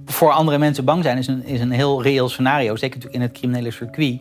Voor 0.06 0.32
andere 0.32 0.58
mensen 0.58 0.86
bang 0.86 1.04
zijn 1.04 1.18
is 1.18 1.28
een, 1.28 1.46
is 1.46 1.60
een 1.60 1.72
heel 1.72 2.02
reëel 2.02 2.30
scenario, 2.30 2.76
zeker 2.76 3.02
in 3.10 3.22
het 3.22 3.32
criminele 3.32 3.72
circuit. 3.72 4.20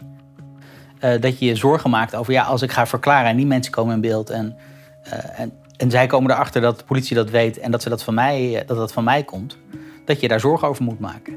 Eh, 0.99 1.21
dat 1.21 1.39
je 1.39 1.47
je 1.47 1.57
zorgen 1.57 1.91
maakt 1.91 2.15
over 2.15 2.33
ja, 2.33 2.43
als 2.43 2.63
ik 2.63 2.73
ga 2.73 2.87
verklaren 2.87 3.31
en 3.31 3.37
die 3.37 3.47
mensen 3.47 3.73
komen 3.73 3.95
in 3.95 4.01
beeld 4.01 4.31
en, 4.31 4.57
eh, 5.03 5.41
en, 5.77 5.91
zij 5.91 6.07
komen 6.07 6.31
erachter 6.31 6.61
dat 6.61 6.79
de 6.79 6.85
politie 6.85 7.17
dat 7.17 7.31
weet 7.31 7.59
en 7.59 7.71
dat, 7.71 7.83
ze 7.83 7.89
dat, 7.89 8.03
van 8.03 8.15
mij, 8.15 8.57
eh, 8.61 8.67
dat 8.67 8.77
dat 8.77 8.93
van 8.93 9.05
mij 9.05 9.23
komt, 9.23 9.59
dat 10.05 10.21
je 10.21 10.29
daar 10.29 10.41
zorgen 10.41 10.69
over 10.69 10.85
moet 10.85 11.01
maken. 11.01 11.35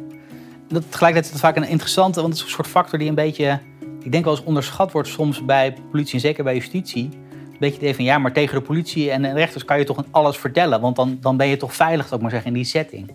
Dat, 0.69 0.91
tegelijkertijd 0.91 1.25
is 1.25 1.41
dat 1.41 1.51
vaak 1.51 1.63
een 1.63 1.69
interessante, 1.69 2.21
want 2.21 2.33
het 2.33 2.41
is 2.41 2.47
een 2.47 2.55
soort 2.55 2.67
factor 2.67 2.99
die 2.99 3.09
een 3.09 3.15
beetje, 3.15 3.59
ik 4.01 4.11
denk 4.11 4.23
wel 4.23 4.35
eens 4.35 4.43
onderschat 4.43 4.91
wordt 4.91 5.07
soms 5.07 5.45
bij 5.45 5.75
politie 5.91 6.13
en 6.13 6.19
zeker 6.19 6.43
bij 6.43 6.53
justitie. 6.53 7.03
Een 7.03 7.57
beetje 7.59 7.85
het 7.87 7.95
van 7.95 8.05
ja, 8.05 8.17
maar 8.17 8.33
tegen 8.33 8.55
de 8.55 8.65
politie 8.65 9.11
en 9.11 9.33
rechters 9.33 9.65
kan 9.65 9.79
je 9.79 9.85
toch 9.85 10.03
alles 10.11 10.37
vertellen, 10.37 10.81
want 10.81 10.95
dan, 10.95 11.17
dan 11.21 11.37
ben 11.37 11.47
je 11.47 11.57
toch 11.57 11.75
veilig, 11.75 12.03
zou 12.03 12.15
ik 12.15 12.21
maar 12.21 12.31
zeggen, 12.31 12.49
in 12.49 12.55
die 12.55 12.65
setting. 12.65 13.07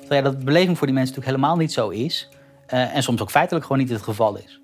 Terwijl 0.00 0.22
ja, 0.24 0.30
dat 0.30 0.44
beleving 0.44 0.78
voor 0.78 0.86
die 0.86 0.96
mensen 0.96 1.14
natuurlijk 1.14 1.42
helemaal 1.42 1.62
niet 1.62 1.72
zo 1.72 1.88
is 1.88 2.28
en 2.66 3.02
soms 3.02 3.20
ook 3.20 3.30
feitelijk 3.30 3.64
gewoon 3.66 3.82
niet 3.82 3.90
het 3.90 4.02
geval 4.02 4.36
is. 4.36 4.61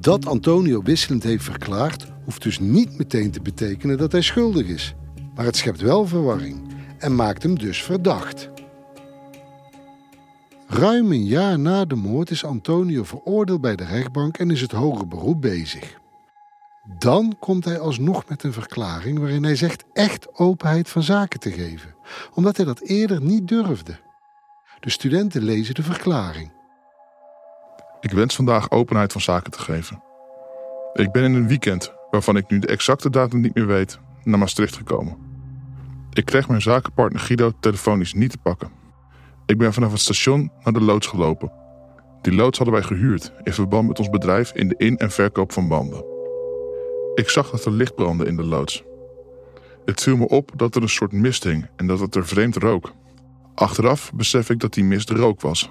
Dat 0.00 0.26
Antonio 0.26 0.82
wisselend 0.82 1.22
heeft 1.22 1.44
verklaard, 1.44 2.06
hoeft 2.24 2.42
dus 2.42 2.58
niet 2.58 2.98
meteen 2.98 3.30
te 3.30 3.40
betekenen 3.40 3.98
dat 3.98 4.12
hij 4.12 4.22
schuldig 4.22 4.66
is. 4.66 4.94
Maar 5.34 5.44
het 5.44 5.56
schept 5.56 5.80
wel 5.80 6.06
verwarring 6.06 6.62
en 6.98 7.14
maakt 7.14 7.42
hem 7.42 7.58
dus 7.58 7.82
verdacht. 7.82 8.50
Ruim 10.66 11.12
een 11.12 11.26
jaar 11.26 11.58
na 11.58 11.84
de 11.84 11.94
moord 11.94 12.30
is 12.30 12.44
Antonio 12.44 13.04
veroordeeld 13.04 13.60
bij 13.60 13.76
de 13.76 13.84
rechtbank 13.84 14.38
en 14.38 14.50
is 14.50 14.60
het 14.60 14.72
hoger 14.72 15.08
beroep 15.08 15.40
bezig. 15.40 15.98
Dan 16.98 17.36
komt 17.38 17.64
hij 17.64 17.78
alsnog 17.78 18.28
met 18.28 18.42
een 18.42 18.52
verklaring 18.52 19.18
waarin 19.18 19.44
hij 19.44 19.56
zegt 19.56 19.84
echt 19.92 20.38
openheid 20.38 20.88
van 20.88 21.02
zaken 21.02 21.40
te 21.40 21.50
geven, 21.52 21.94
omdat 22.34 22.56
hij 22.56 22.66
dat 22.66 22.80
eerder 22.80 23.22
niet 23.22 23.48
durfde. 23.48 23.98
De 24.80 24.90
studenten 24.90 25.42
lezen 25.42 25.74
de 25.74 25.82
verklaring. 25.82 26.50
Ik 28.00 28.10
wens 28.10 28.34
vandaag 28.34 28.70
openheid 28.70 29.12
van 29.12 29.20
zaken 29.20 29.50
te 29.52 29.58
geven. 29.60 30.02
Ik 30.92 31.12
ben 31.12 31.24
in 31.24 31.34
een 31.34 31.48
weekend, 31.48 31.92
waarvan 32.10 32.36
ik 32.36 32.50
nu 32.50 32.58
de 32.58 32.66
exacte 32.66 33.10
datum 33.10 33.40
niet 33.40 33.54
meer 33.54 33.66
weet, 33.66 33.98
naar 34.24 34.38
Maastricht 34.38 34.76
gekomen. 34.76 35.16
Ik 36.12 36.24
kreeg 36.24 36.48
mijn 36.48 36.62
zakenpartner 36.62 37.20
Guido 37.20 37.52
telefonisch 37.60 38.12
niet 38.14 38.30
te 38.30 38.38
pakken. 38.38 38.70
Ik 39.46 39.58
ben 39.58 39.72
vanaf 39.72 39.92
het 39.92 40.00
station 40.00 40.50
naar 40.64 40.72
de 40.72 40.80
loods 40.80 41.06
gelopen. 41.06 41.52
Die 42.20 42.34
loods 42.34 42.58
hadden 42.58 42.76
wij 42.76 42.84
gehuurd 42.84 43.32
in 43.42 43.52
verband 43.52 43.88
met 43.88 43.98
ons 43.98 44.10
bedrijf 44.10 44.52
in 44.52 44.68
de 44.68 44.74
in- 44.76 44.96
en 44.96 45.10
verkoop 45.10 45.52
van 45.52 45.68
banden. 45.68 46.04
Ik 47.14 47.28
zag 47.28 47.50
dat 47.50 47.64
er 47.64 47.72
licht 47.72 47.94
brandde 47.94 48.24
in 48.24 48.36
de 48.36 48.44
loods. 48.44 48.84
Het 49.84 50.02
viel 50.02 50.16
me 50.16 50.28
op 50.28 50.50
dat 50.56 50.76
er 50.76 50.82
een 50.82 50.88
soort 50.88 51.12
mist 51.12 51.44
hing 51.44 51.66
en 51.76 51.86
dat 51.86 52.00
het 52.00 52.14
er 52.14 52.26
vreemd 52.26 52.56
rook. 52.56 52.92
Achteraf 53.54 54.12
besef 54.14 54.50
ik 54.50 54.60
dat 54.60 54.74
die 54.74 54.84
mist 54.84 55.10
rook 55.10 55.40
was. 55.40 55.70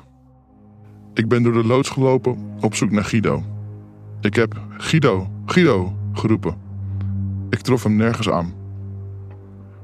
Ik 1.17 1.27
ben 1.27 1.43
door 1.43 1.53
de 1.53 1.63
loods 1.63 1.89
gelopen 1.89 2.37
op 2.59 2.75
zoek 2.75 2.91
naar 2.91 3.03
Guido. 3.03 3.43
Ik 4.21 4.33
heb 4.33 4.61
Guido, 4.77 5.29
Guido 5.45 5.97
geroepen. 6.13 6.57
Ik 7.49 7.59
trof 7.59 7.83
hem 7.83 7.95
nergens 7.95 8.29
aan. 8.29 8.53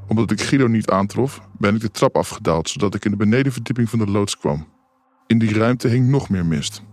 Omdat 0.08 0.32
ik 0.32 0.42
Guido 0.42 0.68
niet 0.68 0.90
aantrof, 0.90 1.48
ben 1.58 1.76
ik 1.76 1.82
de 1.82 1.92
trap 1.92 2.16
afgedaald 2.16 2.70
zodat 2.70 2.96
ik 2.96 3.06
in 3.06 3.12
de 3.12 3.18
benedenverdieping 3.18 3.90
van 3.90 4.00
de 4.00 4.08
loods 4.08 4.38
kwam. 4.38 4.68
In 5.28 5.40
die 5.40 5.54
ruimte 5.54 5.88
hing 5.88 6.08
nog 6.08 6.30
meer 6.30 6.46
mist. 6.46 6.84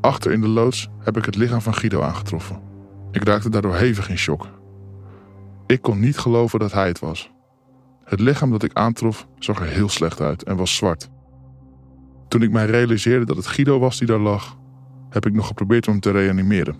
Achter 0.00 0.32
in 0.32 0.40
de 0.40 0.48
loods 0.48 0.88
heb 0.98 1.16
ik 1.16 1.24
het 1.24 1.36
lichaam 1.36 1.60
van 1.60 1.74
Guido 1.74 2.00
aangetroffen. 2.00 2.60
Ik 3.10 3.24
raakte 3.24 3.50
daardoor 3.50 3.74
hevig 3.74 4.08
in 4.08 4.18
shock. 4.18 4.48
Ik 5.66 5.82
kon 5.82 6.00
niet 6.00 6.18
geloven 6.18 6.58
dat 6.58 6.72
hij 6.72 6.86
het 6.86 6.98
was. 6.98 7.30
Het 8.04 8.20
lichaam 8.20 8.50
dat 8.50 8.62
ik 8.62 8.72
aantrof 8.72 9.26
zag 9.38 9.60
er 9.60 9.66
heel 9.66 9.88
slecht 9.88 10.20
uit 10.20 10.42
en 10.42 10.56
was 10.56 10.76
zwart. 10.76 11.12
Toen 12.34 12.42
ik 12.42 12.50
mij 12.50 12.66
realiseerde 12.66 13.24
dat 13.24 13.36
het 13.36 13.46
Guido 13.46 13.78
was 13.78 13.98
die 13.98 14.06
daar 14.06 14.18
lag, 14.18 14.58
heb 15.10 15.26
ik 15.26 15.32
nog 15.32 15.46
geprobeerd 15.46 15.86
om 15.86 15.92
hem 15.92 16.00
te 16.00 16.10
reanimeren. 16.10 16.76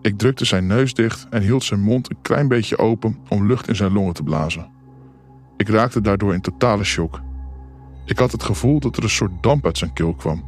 Ik 0.00 0.18
drukte 0.18 0.44
zijn 0.44 0.66
neus 0.66 0.94
dicht 0.94 1.26
en 1.30 1.42
hield 1.42 1.64
zijn 1.64 1.80
mond 1.80 2.10
een 2.10 2.22
klein 2.22 2.48
beetje 2.48 2.78
open 2.78 3.18
om 3.28 3.46
lucht 3.46 3.68
in 3.68 3.76
zijn 3.76 3.92
longen 3.92 4.14
te 4.14 4.22
blazen. 4.22 4.70
Ik 5.56 5.68
raakte 5.68 6.00
daardoor 6.00 6.34
in 6.34 6.40
totale 6.40 6.84
shock. 6.84 7.20
Ik 8.04 8.18
had 8.18 8.32
het 8.32 8.42
gevoel 8.42 8.80
dat 8.80 8.96
er 8.96 9.02
een 9.02 9.10
soort 9.10 9.42
damp 9.42 9.64
uit 9.64 9.78
zijn 9.78 9.92
keel 9.92 10.14
kwam. 10.14 10.44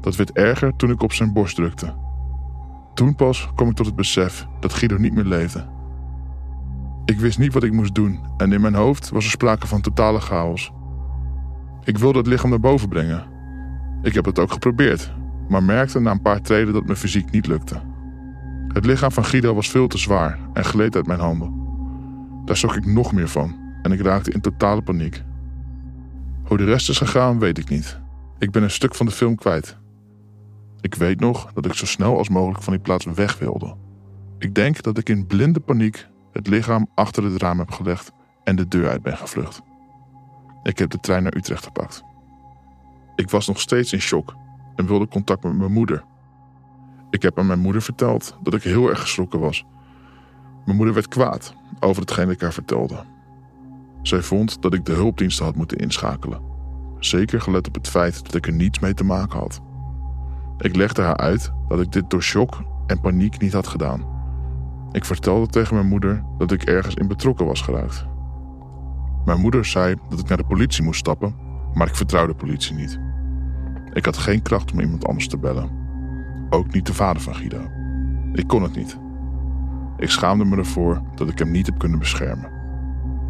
Dat 0.00 0.16
werd 0.16 0.32
erger 0.32 0.76
toen 0.76 0.90
ik 0.90 1.02
op 1.02 1.12
zijn 1.12 1.32
borst 1.32 1.56
drukte. 1.56 1.94
Toen 2.94 3.14
pas 3.14 3.48
kwam 3.54 3.68
ik 3.68 3.76
tot 3.76 3.86
het 3.86 3.96
besef 3.96 4.46
dat 4.60 4.74
Guido 4.74 4.96
niet 4.96 5.14
meer 5.14 5.24
leefde. 5.24 5.68
Ik 7.04 7.18
wist 7.18 7.38
niet 7.38 7.52
wat 7.52 7.62
ik 7.62 7.72
moest 7.72 7.94
doen 7.94 8.20
en 8.36 8.52
in 8.52 8.60
mijn 8.60 8.74
hoofd 8.74 9.10
was 9.10 9.24
er 9.24 9.30
sprake 9.30 9.66
van 9.66 9.80
totale 9.80 10.20
chaos. 10.20 10.72
Ik 11.84 11.98
wilde 11.98 12.18
het 12.18 12.26
lichaam 12.26 12.50
naar 12.50 12.60
boven 12.60 12.88
brengen. 12.88 13.24
Ik 14.02 14.14
heb 14.14 14.24
het 14.24 14.38
ook 14.38 14.52
geprobeerd, 14.52 15.12
maar 15.48 15.62
merkte 15.62 16.00
na 16.00 16.10
een 16.10 16.22
paar 16.22 16.40
treden 16.40 16.72
dat 16.72 16.84
mijn 16.84 16.96
fysiek 16.96 17.30
niet 17.30 17.46
lukte. 17.46 17.80
Het 18.68 18.84
lichaam 18.84 19.12
van 19.12 19.24
Guido 19.24 19.54
was 19.54 19.70
veel 19.70 19.86
te 19.86 19.98
zwaar 19.98 20.38
en 20.52 20.64
gleed 20.64 20.96
uit 20.96 21.06
mijn 21.06 21.20
handen. 21.20 21.54
Daar 22.44 22.56
schrok 22.56 22.76
ik 22.76 22.86
nog 22.86 23.12
meer 23.12 23.28
van 23.28 23.56
en 23.82 23.92
ik 23.92 24.00
raakte 24.00 24.30
in 24.30 24.40
totale 24.40 24.82
paniek. 24.82 25.22
Hoe 26.44 26.56
de 26.56 26.64
rest 26.64 26.88
is 26.88 26.98
gegaan, 26.98 27.38
weet 27.38 27.58
ik 27.58 27.68
niet. 27.68 28.00
Ik 28.38 28.50
ben 28.50 28.62
een 28.62 28.70
stuk 28.70 28.94
van 28.94 29.06
de 29.06 29.12
film 29.12 29.34
kwijt. 29.34 29.76
Ik 30.80 30.94
weet 30.94 31.20
nog 31.20 31.52
dat 31.52 31.66
ik 31.66 31.72
zo 31.72 31.86
snel 31.86 32.18
als 32.18 32.28
mogelijk 32.28 32.62
van 32.62 32.72
die 32.72 32.82
plaats 32.82 33.04
weg 33.04 33.38
wilde. 33.38 33.74
Ik 34.38 34.54
denk 34.54 34.82
dat 34.82 34.98
ik 34.98 35.08
in 35.08 35.26
blinde 35.26 35.60
paniek 35.60 36.08
het 36.32 36.46
lichaam 36.46 36.88
achter 36.94 37.24
het 37.24 37.42
raam 37.42 37.58
heb 37.58 37.70
gelegd 37.70 38.12
en 38.44 38.56
de 38.56 38.68
deur 38.68 38.88
uit 38.88 39.02
ben 39.02 39.16
gevlucht. 39.16 39.62
Ik 40.62 40.78
heb 40.78 40.90
de 40.90 41.00
trein 41.00 41.22
naar 41.22 41.36
Utrecht 41.36 41.64
gepakt. 41.64 42.04
Ik 43.14 43.30
was 43.30 43.46
nog 43.46 43.60
steeds 43.60 43.92
in 43.92 44.00
shock 44.00 44.34
en 44.74 44.86
wilde 44.86 45.08
contact 45.08 45.42
met 45.42 45.56
mijn 45.56 45.72
moeder. 45.72 46.04
Ik 47.10 47.22
heb 47.22 47.38
aan 47.38 47.46
mijn 47.46 47.58
moeder 47.58 47.82
verteld 47.82 48.36
dat 48.42 48.54
ik 48.54 48.62
heel 48.62 48.88
erg 48.88 49.00
geschrokken 49.00 49.40
was. 49.40 49.64
Mijn 50.64 50.76
moeder 50.76 50.94
werd 50.94 51.08
kwaad 51.08 51.54
over 51.80 52.00
hetgeen 52.00 52.30
ik 52.30 52.40
haar 52.40 52.52
vertelde. 52.52 53.04
Zij 54.02 54.22
vond 54.22 54.62
dat 54.62 54.74
ik 54.74 54.84
de 54.84 54.92
hulpdiensten 54.92 55.44
had 55.44 55.56
moeten 55.56 55.78
inschakelen. 55.78 56.40
Zeker 56.98 57.40
gelet 57.40 57.68
op 57.68 57.74
het 57.74 57.88
feit 57.88 58.24
dat 58.24 58.34
ik 58.34 58.46
er 58.46 58.52
niets 58.52 58.78
mee 58.78 58.94
te 58.94 59.04
maken 59.04 59.38
had. 59.38 59.60
Ik 60.58 60.76
legde 60.76 61.02
haar 61.02 61.16
uit 61.16 61.52
dat 61.68 61.80
ik 61.80 61.92
dit 61.92 62.10
door 62.10 62.22
shock 62.22 62.62
en 62.86 63.00
paniek 63.00 63.40
niet 63.40 63.52
had 63.52 63.66
gedaan. 63.66 64.18
Ik 64.92 65.04
vertelde 65.04 65.46
tegen 65.46 65.74
mijn 65.74 65.88
moeder 65.88 66.24
dat 66.38 66.52
ik 66.52 66.62
ergens 66.62 66.94
in 66.94 67.08
betrokken 67.08 67.46
was 67.46 67.60
geraakt. 67.60 68.06
Mijn 69.24 69.40
moeder 69.40 69.64
zei 69.64 69.94
dat 70.08 70.18
ik 70.18 70.28
naar 70.28 70.36
de 70.36 70.44
politie 70.44 70.84
moest 70.84 70.98
stappen, 70.98 71.36
maar 71.72 71.86
ik 71.86 71.94
vertrouwde 71.94 72.32
de 72.32 72.38
politie 72.38 72.74
niet. 72.74 73.00
Ik 73.92 74.04
had 74.04 74.16
geen 74.16 74.42
kracht 74.42 74.72
om 74.72 74.80
iemand 74.80 75.06
anders 75.06 75.28
te 75.28 75.38
bellen. 75.38 75.70
Ook 76.50 76.72
niet 76.72 76.86
de 76.86 76.94
vader 76.94 77.22
van 77.22 77.34
Guido. 77.34 77.70
Ik 78.32 78.46
kon 78.46 78.62
het 78.62 78.76
niet. 78.76 78.98
Ik 79.96 80.10
schaamde 80.10 80.44
me 80.44 80.56
ervoor 80.56 81.02
dat 81.14 81.28
ik 81.28 81.38
hem 81.38 81.50
niet 81.50 81.66
heb 81.66 81.78
kunnen 81.78 81.98
beschermen. 81.98 82.50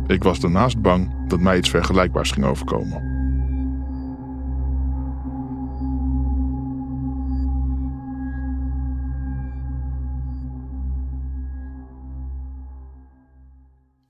Ik 0.07 0.23
was 0.23 0.41
daarnaast 0.41 0.81
bang 0.81 1.11
dat 1.27 1.41
mij 1.41 1.59
iets 1.59 1.71
vergelijkbaars 1.71 2.31
ging 2.31 2.47
overkomen. 2.47 3.20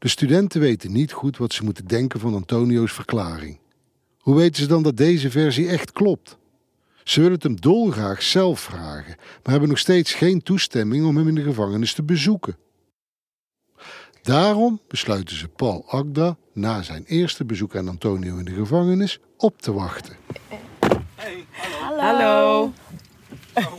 De 0.01 0.09
studenten 0.09 0.61
weten 0.61 0.93
niet 0.93 1.13
goed 1.13 1.37
wat 1.37 1.53
ze 1.53 1.65
moeten 1.65 1.87
denken 1.87 2.21
van 2.21 2.35
Antonio's 2.35 2.93
verklaring. 2.93 3.59
Hoe 4.19 4.37
weten 4.37 4.63
ze 4.63 4.69
dan 4.69 4.83
dat 4.83 4.97
deze 4.97 5.31
versie 5.31 5.69
echt 5.69 5.93
klopt? 5.93 6.39
Ze 7.05 7.21
willen 7.21 7.35
het 7.35 7.43
hem 7.43 7.61
dolgraag 7.61 8.23
zelf 8.23 8.61
vragen, 8.61 9.15
maar 9.17 9.51
hebben 9.51 9.69
nog 9.69 9.79
steeds 9.79 10.15
geen 10.15 10.43
toestemming 10.43 11.07
om 11.07 11.17
hem 11.17 11.29
in 11.29 11.35
de 11.35 11.43
gevangenis 11.43 11.93
te 11.93 12.03
bezoeken. 12.03 12.57
Daarom 14.23 14.81
besluiten 14.89 15.37
ze 15.37 15.49
Paul 15.49 15.85
Agda 15.89 16.37
na 16.53 16.83
zijn 16.83 17.05
eerste 17.05 17.45
bezoek 17.45 17.77
aan 17.77 17.89
Antonio 17.89 18.37
in 18.37 18.45
de 18.45 18.55
gevangenis 18.55 19.19
op 19.37 19.63
te 19.63 19.73
wachten. 19.73 20.17
Hallo. 21.99 22.73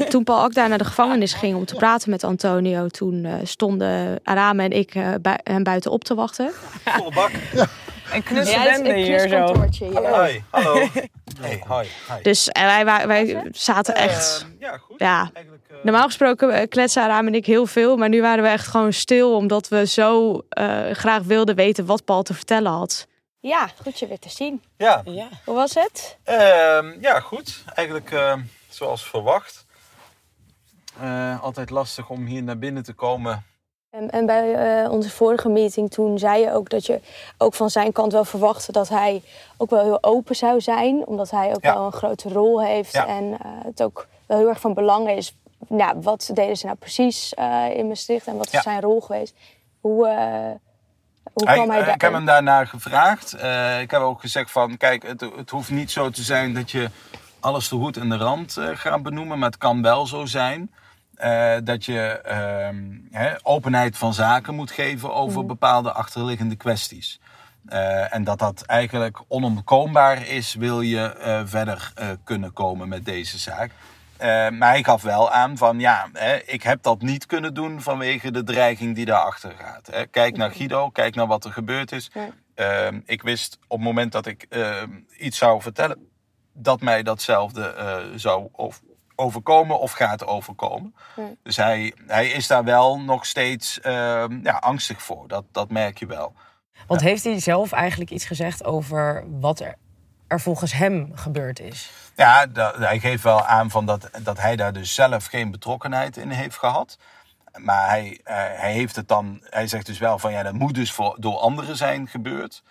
Toen 0.09 0.23
Paul 0.23 0.39
Akda 0.39 0.67
naar 0.67 0.77
de 0.77 0.85
gevangenis 0.85 1.33
ging 1.33 1.55
om 1.55 1.65
te 1.65 1.75
praten 1.75 2.09
met 2.09 2.23
Antonio, 2.23 2.87
toen 2.87 3.25
eh, 3.25 3.33
stonden 3.43 4.19
Arame 4.23 4.63
en 4.63 4.71
ik 4.71 4.95
eh, 4.95 5.13
bij, 5.21 5.39
hem 5.43 5.63
buiten 5.63 5.91
op 5.91 6.03
te 6.03 6.15
wachten. 6.15 6.51
Volle 6.83 7.13
bak. 7.13 7.31
Een 8.13 8.23
knusbende 8.23 8.89
ja, 8.89 8.95
hier 8.95 9.29
zo. 9.29 9.37
Hallo. 9.93 10.09
Hoi, 10.09 10.43
hallo. 10.49 10.87
Hey, 11.41 11.63
hi. 11.67 12.21
Dus 12.21 12.49
eh, 12.49 12.63
wij, 12.63 12.85
wij, 12.85 13.07
wij 13.07 13.49
zaten 13.51 13.95
echt. 13.95 14.41
Ehm, 14.41 14.51
ja, 14.59 14.77
goed. 14.77 14.99
Ja. 14.99 15.31
Normaal 15.83 16.05
gesproken 16.05 16.67
kletsen 16.67 17.03
Arame 17.03 17.27
en 17.27 17.35
ik 17.35 17.45
heel 17.45 17.65
veel, 17.65 17.97
maar 17.97 18.09
nu 18.09 18.21
waren 18.21 18.43
we 18.43 18.49
echt 18.49 18.67
gewoon 18.67 18.93
stil 18.93 19.35
omdat 19.35 19.67
we 19.67 19.85
zo 19.85 20.41
eh, 20.49 20.91
graag 20.91 21.23
wilden 21.23 21.55
weten 21.55 21.85
wat 21.85 22.05
Paul 22.05 22.23
te 22.23 22.33
vertellen 22.33 22.71
had. 22.71 23.07
Ja, 23.39 23.69
goed 23.83 23.99
je 23.99 24.07
weer 24.07 24.19
te 24.19 24.29
zien. 24.29 24.63
Ja. 24.77 25.03
Hoe 25.45 25.55
was 25.55 25.73
het? 25.73 26.17
Ehm, 26.23 26.91
ja, 26.99 27.19
goed. 27.19 27.63
Eigenlijk 27.73 28.11
ehm, 28.11 28.41
zoals 28.69 29.05
verwacht. 29.05 29.65
Eh, 31.01 31.43
altijd 31.43 31.69
lastig 31.69 32.09
om 32.09 32.25
hier 32.25 32.43
naar 32.43 32.57
binnen 32.57 32.83
te 32.83 32.93
komen. 32.93 33.43
En, 33.89 34.09
en 34.09 34.25
bij 34.25 34.53
eh, 34.83 34.91
onze 34.91 35.09
vorige 35.09 35.49
meeting 35.49 35.91
toen 35.91 36.19
zei 36.19 36.41
je 36.41 36.53
ook 36.53 36.69
dat 36.69 36.85
je 36.85 36.99
ook 37.37 37.53
van 37.53 37.69
zijn 37.69 37.91
kant 37.91 38.11
wel 38.11 38.25
verwachtte 38.25 38.71
dat 38.71 38.89
hij 38.89 39.21
ook 39.57 39.69
wel 39.69 39.83
heel 39.83 40.03
open 40.03 40.35
zou 40.35 40.61
zijn. 40.61 41.05
Omdat 41.07 41.31
hij 41.31 41.49
ook 41.55 41.63
Ja. 41.63 41.73
wel 41.73 41.85
een 41.85 41.91
grote 41.91 42.29
rol 42.29 42.63
heeft 42.63 42.93
Ja. 42.93 43.07
en 43.07 43.23
eh, 43.33 43.51
het 43.63 43.83
ook 43.83 44.07
wel 44.25 44.37
heel 44.37 44.47
erg 44.49 44.59
van 44.59 44.73
belang 44.73 45.09
is. 45.09 45.35
Ja, 45.69 45.99
wat 45.99 46.29
deden 46.33 46.57
ze 46.57 46.65
nou 46.65 46.77
precies 46.77 47.33
in 47.73 47.87
Maastricht 47.87 48.27
en 48.27 48.37
wat 48.37 48.45
is 48.45 48.51
Ja. 48.51 48.61
zijn 48.61 48.81
rol 48.81 49.01
geweest? 49.01 49.35
Hoe, 49.81 50.05
hoe 51.33 51.47
Hij- 51.47 51.55
kwam 51.55 51.69
hij 51.69 51.79
daar? 51.85 51.93
ik 51.93 52.01
heb 52.01 52.11
hem 52.13 52.25
daarna 52.25 52.65
gevraagd. 52.65 53.33
Ik 53.81 53.91
heb 53.91 54.01
ook 54.01 54.21
gezegd 54.21 54.51
van, 54.51 54.77
kijk, 54.77 55.03
het, 55.07 55.21
het 55.35 55.49
hoeft 55.49 55.69
niet 55.69 55.91
zo 55.91 56.09
te 56.09 56.21
zijn 56.23 56.53
dat 56.53 56.71
je 56.71 56.89
alles 57.39 57.69
de 57.69 57.75
hoed 57.75 57.97
en 57.97 58.09
de 58.09 58.17
rand 58.17 58.57
gaat 58.59 59.03
benoemen. 59.03 59.39
Maar 59.39 59.49
het 59.49 59.57
kan 59.57 59.81
wel 59.81 60.07
zo 60.07 60.25
zijn 60.25 60.71
eh, 61.21 61.55
dat 61.63 61.85
je 61.85 61.99
ehm, 61.99 62.85
hè, 63.11 63.33
openheid 63.43 63.97
van 63.97 64.13
zaken 64.13 64.55
moet 64.55 64.71
geven 64.71 65.13
over 65.13 65.45
bepaalde 65.45 65.91
achterliggende 65.91 66.55
kwesties. 66.55 67.19
Eh, 67.65 68.13
en 68.13 68.23
dat 68.23 68.39
dat 68.39 68.61
eigenlijk 68.61 69.21
onontkoombaar 69.27 70.27
is, 70.27 70.53
wil 70.53 70.81
je 70.81 71.15
eh, 71.15 71.41
verder 71.45 71.93
kunnen 72.23 72.53
komen 72.53 72.87
met 72.87 73.05
deze 73.05 73.37
zaak. 73.37 73.71
Maar 74.51 74.69
hij 74.69 74.83
gaf 74.83 75.01
wel 75.01 75.31
aan 75.31 75.57
van 75.57 75.79
ja, 75.79 76.09
hè, 76.13 76.35
ik 76.35 76.63
heb 76.63 76.83
dat 76.83 77.01
niet 77.01 77.25
kunnen 77.25 77.53
doen 77.53 77.81
vanwege 77.81 78.31
de 78.31 78.43
dreiging 78.43 78.95
die 78.95 79.05
daarachter 79.05 79.53
gaat. 79.57 79.87
Hè. 79.91 80.05
Kijk 80.05 80.37
naar 80.37 80.51
Guido, 80.51 80.89
kijk 80.89 81.15
naar 81.15 81.27
wat 81.27 81.45
er 81.45 81.51
gebeurd 81.51 81.91
is. 81.91 82.11
Eh, 82.55 82.87
ik 83.05 83.21
wist 83.21 83.57
op 83.67 83.77
het 83.77 83.87
moment 83.87 84.11
dat 84.11 84.25
ik 84.25 84.45
eh, 84.49 84.83
iets 85.17 85.37
zou 85.37 85.61
vertellen, 85.61 86.07
dat 86.53 86.81
mij 86.81 87.03
datzelfde 87.03 87.75
zou 88.15 88.47
of 88.51 88.81
overkomen 89.21 89.79
of 89.79 89.91
gaat 89.91 90.25
overkomen. 90.25 90.95
Dus 91.43 91.57
hij, 91.57 91.93
hij 92.07 92.27
is 92.27 92.47
daar 92.47 92.63
wel 92.63 92.99
nog 92.99 93.25
steeds 93.25 93.79
eh, 93.79 94.25
ja, 94.43 94.57
angstig 94.59 95.01
voor. 95.01 95.27
Dat, 95.27 95.43
dat 95.51 95.69
merk 95.69 95.99
je 95.99 96.05
wel. 96.05 96.33
Want 96.87 97.01
heeft 97.01 97.23
hij 97.23 97.39
zelf 97.39 97.71
eigenlijk 97.71 98.11
iets 98.11 98.25
gezegd 98.25 98.63
over 98.63 99.23
wat 99.39 99.59
er, 99.59 99.75
er 100.27 100.39
volgens 100.39 100.73
hem 100.73 101.11
gebeurd 101.15 101.59
is? 101.59 101.91
Ja, 102.15 102.45
dat, 102.45 102.75
hij 102.75 102.99
geeft 102.99 103.23
wel 103.23 103.45
aan 103.45 103.69
van 103.69 103.85
dat, 103.85 104.09
dat 104.23 104.39
hij 104.39 104.55
daar 104.55 104.73
dus 104.73 104.93
zelf 104.93 105.25
geen 105.25 105.51
betrokkenheid 105.51 106.17
in 106.17 106.29
heeft 106.29 106.57
gehad. 106.57 106.97
Maar 107.57 107.89
hij, 107.89 108.19
eh, 108.23 108.35
hij 108.35 108.71
heeft 108.71 108.95
het 108.95 109.07
dan, 109.07 109.41
hij 109.43 109.67
zegt 109.67 109.85
dus 109.85 109.97
wel 109.97 110.19
van 110.19 110.31
ja, 110.31 110.43
dat 110.43 110.53
moet 110.53 110.75
dus 110.75 110.91
voor, 110.91 111.15
door 111.19 111.37
anderen 111.37 111.77
zijn 111.77 112.07
gebeurd. 112.07 112.63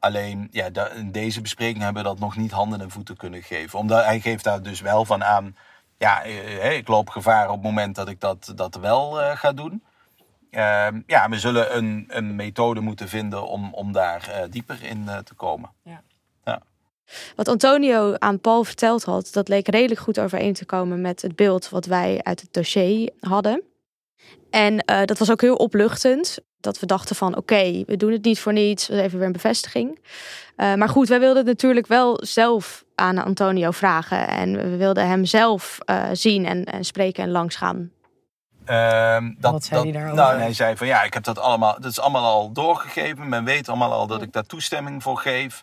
Alleen 0.00 0.48
ja, 0.50 0.70
in 0.94 1.12
deze 1.12 1.40
bespreking 1.40 1.82
hebben 1.82 2.02
we 2.02 2.08
dat 2.08 2.18
nog 2.18 2.36
niet 2.36 2.50
handen 2.50 2.80
en 2.80 2.90
voeten 2.90 3.16
kunnen 3.16 3.42
geven. 3.42 3.78
Omdat 3.78 4.04
hij 4.04 4.20
geeft 4.20 4.44
daar 4.44 4.62
dus 4.62 4.80
wel 4.80 5.04
van 5.04 5.24
aan. 5.24 5.56
Ja, 5.98 6.24
eh, 6.24 6.76
ik 6.76 6.88
loop 6.88 7.08
gevaar 7.08 7.46
op 7.48 7.54
het 7.54 7.62
moment 7.62 7.94
dat 7.94 8.08
ik 8.08 8.20
dat, 8.20 8.52
dat 8.54 8.74
wel 8.74 9.20
eh, 9.20 9.36
ga 9.36 9.52
doen. 9.52 9.82
Ehm, 10.50 11.00
ja, 11.06 11.28
we 11.28 11.38
zullen 11.38 11.76
een, 11.76 12.04
een 12.08 12.36
methode 12.36 12.80
moeten 12.80 13.08
vinden 13.08 13.46
om, 13.46 13.74
om 13.74 13.92
daar 13.92 14.28
eh, 14.28 14.50
dieper 14.50 14.82
in 14.82 15.08
eh, 15.08 15.18
te 15.18 15.34
komen. 15.34 15.70
Ja. 15.82 16.02
Ja. 16.44 16.62
Wat 17.36 17.48
Antonio 17.48 18.14
aan 18.18 18.40
Paul 18.40 18.64
verteld 18.64 19.04
had, 19.04 19.28
dat 19.32 19.48
leek 19.48 19.68
redelijk 19.68 20.00
goed 20.00 20.18
overeen 20.18 20.52
te 20.52 20.64
komen 20.64 21.00
met 21.00 21.22
het 21.22 21.36
beeld 21.36 21.68
wat 21.68 21.86
wij 21.86 22.20
uit 22.22 22.40
het 22.40 22.52
dossier 22.52 23.10
hadden. 23.20 23.62
En 24.50 24.78
eh, 24.78 25.04
dat 25.04 25.18
was 25.18 25.30
ook 25.30 25.40
heel 25.40 25.56
opluchtend. 25.56 26.38
Dat 26.60 26.80
we 26.80 26.86
dachten 26.86 27.16
van 27.16 27.36
oké, 27.36 27.82
we 27.86 27.96
doen 27.96 28.12
het 28.12 28.24
niet 28.24 28.40
voor 28.40 28.52
niets. 28.52 28.86
Dat 28.86 28.96
is 28.96 29.02
even 29.02 29.18
weer 29.18 29.26
een 29.26 29.32
bevestiging. 29.32 29.98
Eh, 30.56 30.74
maar 30.74 30.88
goed, 30.88 31.08
wij 31.08 31.18
wilden 31.18 31.36
het 31.36 31.46
natuurlijk 31.46 31.86
wel 31.86 32.20
zelf 32.22 32.84
aan 32.94 33.24
Antonio 33.24 33.70
vragen. 33.70 34.28
En 34.28 34.56
we 34.56 34.76
wilden 34.76 35.08
hem 35.08 35.24
zelf 35.24 35.78
eh, 35.84 36.04
zien 36.12 36.46
en, 36.46 36.64
en 36.64 36.84
spreken 36.84 37.22
en 37.22 37.30
langsgaan. 37.30 37.90
Ehm, 38.64 39.34
dat, 39.38 39.52
Wat 39.52 39.64
zei 39.64 39.74
dat, 39.74 39.92
hij 39.92 40.02
daarover? 40.02 40.24
Nou, 40.24 40.38
hij 40.38 40.52
zei 40.52 40.76
van 40.76 40.86
ja, 40.86 41.02
ik 41.02 41.14
heb 41.14 41.24
dat 41.24 41.38
allemaal, 41.38 41.80
dat 41.80 41.90
is 41.90 42.00
allemaal 42.00 42.24
al 42.24 42.52
doorgegeven. 42.52 43.28
Men 43.28 43.44
weet 43.44 43.68
allemaal 43.68 43.92
al 43.92 44.06
dat 44.06 44.22
ik 44.22 44.32
daar 44.32 44.46
toestemming 44.46 45.02
voor 45.02 45.18
geef. 45.18 45.62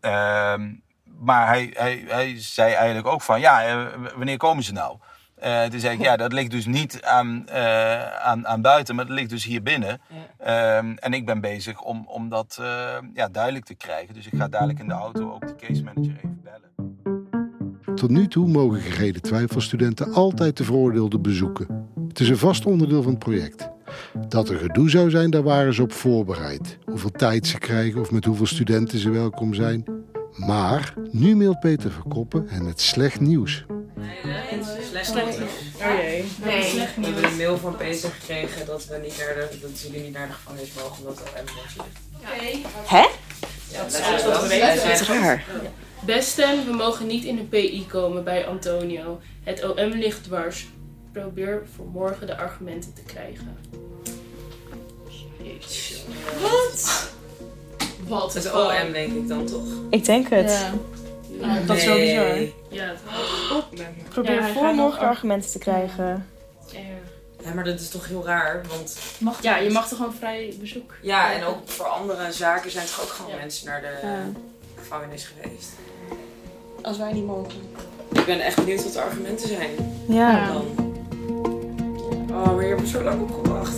Ehm, 0.00 0.72
maar 1.04 1.46
hij, 1.46 1.70
hij, 1.74 2.04
hij 2.08 2.34
zei 2.38 2.72
eigenlijk 2.72 3.06
ook 3.06 3.22
van 3.22 3.40
ja, 3.40 3.88
wanneer 4.16 4.36
komen 4.36 4.64
ze 4.64 4.72
nou? 4.72 4.96
Eh 5.40 5.64
toen 5.64 5.80
zei 5.80 5.94
ik 5.94 6.02
ja, 6.02 6.16
dat 6.16 6.32
ligt 6.32 6.50
dus 6.50 6.66
niet 6.66 7.02
aan, 7.02 7.48
eh, 7.48 8.16
aan, 8.16 8.46
aan 8.46 8.62
buiten, 8.62 8.94
maar 8.94 9.06
dat 9.06 9.16
ligt 9.16 9.30
dus 9.30 9.44
hier 9.44 9.62
binnen. 9.62 10.00
Ehm, 10.38 10.92
en 10.96 11.12
ik 11.12 11.26
ben 11.26 11.40
bezig 11.40 11.82
om, 11.82 12.04
om 12.06 12.28
dat 12.28 12.58
eh, 12.60 12.96
ja, 13.14 13.28
duidelijk 13.28 13.64
te 13.64 13.74
krijgen. 13.74 14.14
Dus 14.14 14.26
ik 14.26 14.32
ga 14.36 14.48
dadelijk 14.48 14.78
in 14.78 14.88
de 14.88 14.94
auto 14.94 15.32
ook 15.32 15.46
de 15.46 15.56
case 15.66 15.82
manager 15.82 16.16
even 16.16 16.42
bellen. 16.42 16.66
Tot 17.96 18.10
nu 18.10 18.28
toe 18.28 18.48
mogen 18.48 18.80
gereden 18.80 19.22
twijfelstudenten 19.22 20.12
altijd 20.12 20.56
de 20.56 20.64
veroordeelde 20.64 21.18
bezoeken. 21.18 21.88
Het 22.08 22.20
is 22.20 22.28
een 22.28 22.38
vast 22.38 22.66
onderdeel 22.66 23.02
van 23.02 23.10
het 23.10 23.20
project. 23.20 23.70
Dat 24.28 24.48
er 24.48 24.56
gedoe 24.56 24.90
zou 24.90 25.10
zijn, 25.10 25.30
daar 25.30 25.42
waren 25.42 25.74
ze 25.74 25.82
op 25.82 25.92
voorbereid. 25.92 26.78
Hoeveel 26.84 27.10
tijd 27.10 27.46
ze 27.46 27.58
krijgen 27.58 28.00
of 28.00 28.10
met 28.10 28.24
hoeveel 28.24 28.46
studenten 28.46 28.98
ze 28.98 29.10
welkom 29.10 29.54
zijn. 29.54 29.84
Maar 30.36 30.94
nu 31.10 31.36
mailt 31.36 31.60
Peter 31.60 31.90
Verkoppen 31.90 32.44
hen 32.48 32.66
het 32.66 32.80
slecht 32.80 33.20
nieuws. 33.20 33.66
Slecht 34.90 35.14
nieuws. 35.14 35.34
Oh 35.36 35.98
jee. 35.98 36.24
Nee. 36.44 36.72
We 36.72 37.06
hebben 37.06 37.24
een 37.24 37.36
mail 37.36 37.58
van 37.58 37.76
Peter 37.76 38.10
gekregen 38.10 38.66
dat 38.66 38.86
we 38.86 38.98
niet 39.02 39.16
naar 39.18 39.34
de, 39.50 39.58
dat 39.60 39.80
jullie 39.80 40.00
niet 40.02 40.12
naar 40.12 40.26
de 40.26 40.32
gevangenis 40.32 40.68
mogen 40.82 40.98
omdat 40.98 41.18
er 41.20 41.38
ambulance 41.38 41.76
ligt. 41.76 42.68
Hè? 42.86 42.98
Ja, 42.98 43.82
Dat 43.82 43.90
dat 43.92 43.92
is 43.92 43.98
is 43.98 44.04
alles 44.06 44.22
wel 44.22 44.32
wat 44.32 44.46
we 44.48 44.54
hij 44.54 44.74
weten. 44.74 44.80
zegt- 44.96 44.98
Dat 45.08 45.16
is 45.16 45.22
raar. 45.22 45.44
Besten, 46.06 46.64
we 46.66 46.72
mogen 46.72 47.06
niet 47.06 47.24
in 47.24 47.36
de 47.36 47.42
PI 47.44 47.86
komen 47.86 48.24
bij 48.24 48.46
Antonio. 48.46 49.20
Het 49.44 49.64
OM 49.64 49.90
ligt 49.92 50.24
dwars. 50.24 50.66
Probeer 51.12 51.62
voor 51.76 51.86
morgen 51.86 52.26
de 52.26 52.36
argumenten 52.36 52.92
te 52.94 53.02
krijgen. 53.02 53.56
Wat? 56.40 57.08
Wat? 58.06 58.34
Het 58.34 58.52
OM 58.52 58.92
denk 58.92 59.12
ik 59.12 59.28
dan 59.28 59.46
toch? 59.46 59.64
Ik 59.90 60.04
denk 60.04 60.28
het. 60.28 60.50
Ja. 60.50 60.72
Ja, 61.40 61.60
dat 61.66 61.76
is 61.76 61.84
wel 61.84 61.98
bizar. 61.98 62.38
Ja, 62.68 62.94
het 62.94 64.08
Probeer 64.08 64.34
Ja, 64.34 64.48
voor 64.52 64.74
morgen 64.74 65.00
argumenten 65.08 65.50
te 65.50 65.58
krijgen. 65.58 66.26
Ja, 67.44 67.54
maar 67.54 67.64
dat 67.64 67.80
is 67.80 67.88
toch 67.88 68.08
heel 68.08 68.24
raar, 68.26 68.60
want... 68.68 68.98
ja, 69.40 69.56
je 69.56 69.70
mag 69.70 69.88
toch 69.88 69.98
gewoon 69.98 70.14
vrij 70.14 70.54
bezoek 70.60 70.94
Ja, 71.02 71.32
en 71.32 71.44
ook 71.44 71.56
voor 71.64 71.86
andere 71.86 72.32
zaken 72.32 72.70
zijn 72.70 72.86
toch 72.86 73.02
ook 73.02 73.08
gewoon 73.08 73.36
mensen 73.36 73.66
naar 73.66 73.80
de 73.80 74.06
Ja. 74.06 74.18
gevangenis 74.78 75.24
geweest. 75.24 75.70
Als 76.82 76.98
wij 76.98 77.12
niet 77.12 77.26
mogen. 77.26 77.60
Ik 78.12 78.24
ben 78.24 78.40
echt 78.40 78.56
benieuwd 78.56 78.84
wat 78.84 78.92
de 78.92 79.00
argumenten 79.00 79.48
zijn. 79.48 79.70
Ja. 80.08 80.46
Dan. 80.46 80.64
Oh, 82.30 82.54
maar 82.54 82.62
je 82.62 82.68
hebt 82.68 82.80
er 82.80 82.86
zo 82.86 83.02
lang 83.02 83.20
op 83.22 83.44
gewacht. 83.44 83.76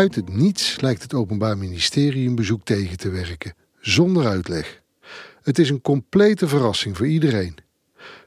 Uit 0.00 0.14
het 0.14 0.34
niets 0.34 0.80
lijkt 0.80 1.02
het 1.02 1.14
Openbaar 1.14 1.58
Ministerie 1.58 2.28
een 2.28 2.34
bezoek 2.34 2.64
tegen 2.64 2.96
te 2.96 3.10
werken, 3.10 3.54
zonder 3.80 4.26
uitleg. 4.26 4.82
Het 5.42 5.58
is 5.58 5.70
een 5.70 5.80
complete 5.80 6.48
verrassing 6.48 6.96
voor 6.96 7.06
iedereen. 7.06 7.56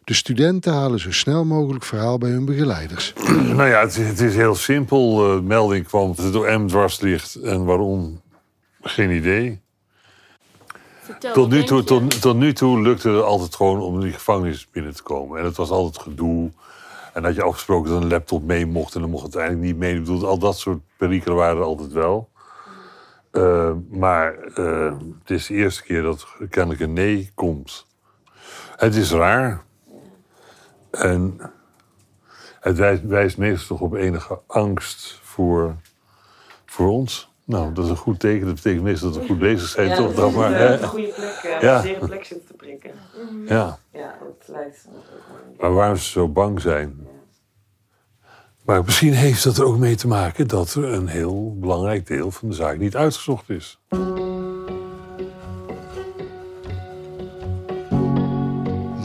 De 0.03 0.13
studenten 0.13 0.73
halen 0.73 0.99
zo 0.99 1.11
snel 1.11 1.45
mogelijk 1.45 1.83
verhaal 1.83 2.17
bij 2.17 2.29
hun 2.29 2.45
begeleiders. 2.45 3.13
Nou 3.57 3.69
ja, 3.69 3.79
het 3.79 3.97
is, 3.97 4.07
het 4.07 4.19
is 4.19 4.35
heel 4.35 4.55
simpel. 4.55 5.35
Eh, 5.35 5.41
melding 5.41 5.87
kwam 5.87 6.15
dat 6.15 6.25
het 6.25 6.35
OM 6.35 6.67
dwars 6.67 6.99
ligt. 6.99 7.35
En 7.35 7.65
waarom? 7.65 8.21
Geen 8.81 9.11
idee. 9.11 9.61
Vertel, 11.01 11.33
Tot 11.33 11.49
nu, 11.49 11.63
toe, 11.63 11.83
tot, 11.83 12.21
tot 12.21 12.35
nu 12.35 12.53
toe 12.53 12.81
lukte 12.81 13.09
het 13.09 13.23
altijd 13.23 13.55
gewoon 13.55 13.81
om 13.81 14.01
die 14.01 14.13
gevangenis 14.13 14.67
binnen 14.71 14.95
te 14.95 15.03
komen. 15.03 15.39
En 15.39 15.45
het 15.45 15.57
was 15.57 15.69
altijd 15.69 16.03
gedoe. 16.03 16.51
En 17.13 17.23
had 17.23 17.35
je 17.35 17.43
afgesproken 17.43 17.91
dat 17.91 18.01
een 18.01 18.09
laptop 18.09 18.43
mee 18.43 18.65
mocht 18.65 18.95
en 18.95 19.01
dan 19.01 19.09
mocht 19.09 19.25
het 19.25 19.35
uiteindelijk 19.35 19.73
niet 19.73 19.81
mee. 19.81 19.93
Ik 19.93 19.99
bedoel, 19.99 20.27
al 20.27 20.37
dat 20.39 20.57
soort 20.57 20.79
perikelen 20.97 21.37
waren 21.37 21.57
er 21.57 21.63
altijd 21.63 21.91
wel. 21.91 22.29
Eh, 23.31 23.71
maar 23.89 24.37
eh, 24.37 24.97
het 25.19 25.29
is 25.29 25.47
de 25.47 25.53
eerste 25.53 25.83
keer 25.83 26.01
dat 26.01 26.27
kennelijk 26.49 26.81
een 26.81 26.93
nee 26.93 27.31
komt. 27.35 27.87
Het 28.75 28.95
is 28.95 29.11
raar. 29.11 29.63
En 30.91 31.39
het 32.59 32.77
wijst, 32.77 33.03
wijst 33.03 33.37
meestal 33.37 33.77
toch 33.77 33.87
op 33.87 33.93
enige 33.93 34.39
angst 34.47 35.19
voor, 35.21 35.75
voor 36.65 36.89
ons. 36.89 37.32
Nou, 37.45 37.73
dat 37.73 37.83
is 37.85 37.89
een 37.89 37.97
goed 37.97 38.19
teken. 38.19 38.45
Dat 38.45 38.55
betekent 38.55 38.83
meestal 38.83 39.11
dat 39.11 39.21
we 39.21 39.27
goed 39.27 39.39
bezig 39.39 39.67
zijn, 39.67 39.87
Ja, 39.87 39.95
toch? 39.95 40.07
dat 40.07 40.15
Dan 40.15 40.33
maar, 40.33 40.53
hè? 40.53 40.77
de 40.79 40.87
goede 40.87 41.07
plek, 41.15 41.51
eh, 41.53 41.61
Ja. 41.61 41.81
zere 41.81 42.05
plek 42.05 42.23
zitten 42.25 42.47
te 42.47 42.53
prikken. 42.53 42.91
Ja. 43.45 43.77
Ja, 43.91 44.15
dat 44.23 44.47
lijkt 44.55 44.87
me 44.91 44.97
ook 44.97 45.03
wel. 45.07 45.55
Maar 45.59 45.73
waarom 45.73 45.97
ze 45.97 46.09
zo 46.09 46.27
bang 46.27 46.61
zijn. 46.61 47.07
Maar 48.65 48.83
misschien 48.83 49.13
heeft 49.13 49.43
dat 49.43 49.57
er 49.57 49.65
ook 49.65 49.77
mee 49.77 49.95
te 49.95 50.07
maken 50.07 50.47
dat 50.47 50.73
er 50.73 50.83
een 50.83 51.07
heel 51.07 51.55
belangrijk 51.59 52.07
deel 52.07 52.31
van 52.31 52.49
de 52.49 52.55
zaak 52.55 52.77
niet 52.77 52.95
uitgezocht 52.95 53.49
is. 53.49 53.79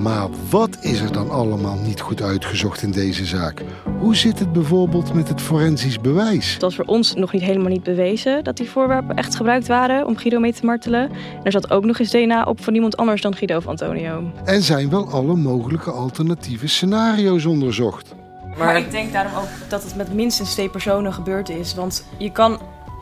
Maar 0.09 0.29
wat 0.51 0.79
is 0.81 1.01
er 1.01 1.13
dan 1.13 1.31
allemaal 1.31 1.77
niet 1.77 2.01
goed 2.01 2.23
uitgezocht 2.23 2.83
in 2.83 2.91
deze 2.91 3.25
zaak? 3.27 3.63
Hoe 3.99 4.17
zit 4.17 4.39
het 4.39 4.53
bijvoorbeeld 4.53 5.15
met 5.15 5.29
het 5.29 5.41
forensisch 5.41 6.01
bewijs? 6.01 6.53
Het 6.53 6.63
was 6.63 6.75
voor 6.75 6.85
ons 6.85 7.15
nog 7.15 7.33
niet 7.33 7.43
helemaal 7.43 7.69
niet 7.69 7.83
bewezen 7.83 8.45
dat 8.45 8.57
die 8.57 8.71
voorwerpen 8.71 9.17
echt 9.17 9.37
gebruikt 9.37 9.67
waren 9.67 10.07
om 10.07 10.17
Guido 10.17 10.39
mee 10.39 10.53
te 10.53 10.65
martelen. 10.65 11.11
En 11.11 11.45
er 11.45 11.53
zat 11.53 11.71
ook 11.71 11.85
nog 11.85 11.99
eens 11.99 12.11
DNA 12.11 12.45
op 12.45 12.65
van 12.65 12.75
iemand 12.75 12.97
anders 12.97 13.23
dan 13.23 13.37
Guido 13.37 13.57
of 13.57 13.67
Antonio. 13.67 14.33
En 14.45 14.63
zijn 14.63 14.91
wel 14.91 15.11
alle 15.11 15.37
mogelijke 15.37 15.91
alternatieve 15.91 16.69
scenario's 16.69 17.45
onderzocht? 17.45 18.15
Maar, 18.59 18.77
ik 18.77 18.91
denk 18.91 19.13
daarom 19.13 19.35
ook 19.35 19.49
dat 19.69 19.85
het 19.85 19.97
met 19.97 20.15
minstens 20.15 20.53
twee 20.53 20.69
personen 20.69 21.13
gebeurd 21.13 21.49
is. 21.49 21.75
Want 21.75 22.05
je 22.19 22.33
kan. 22.33 22.59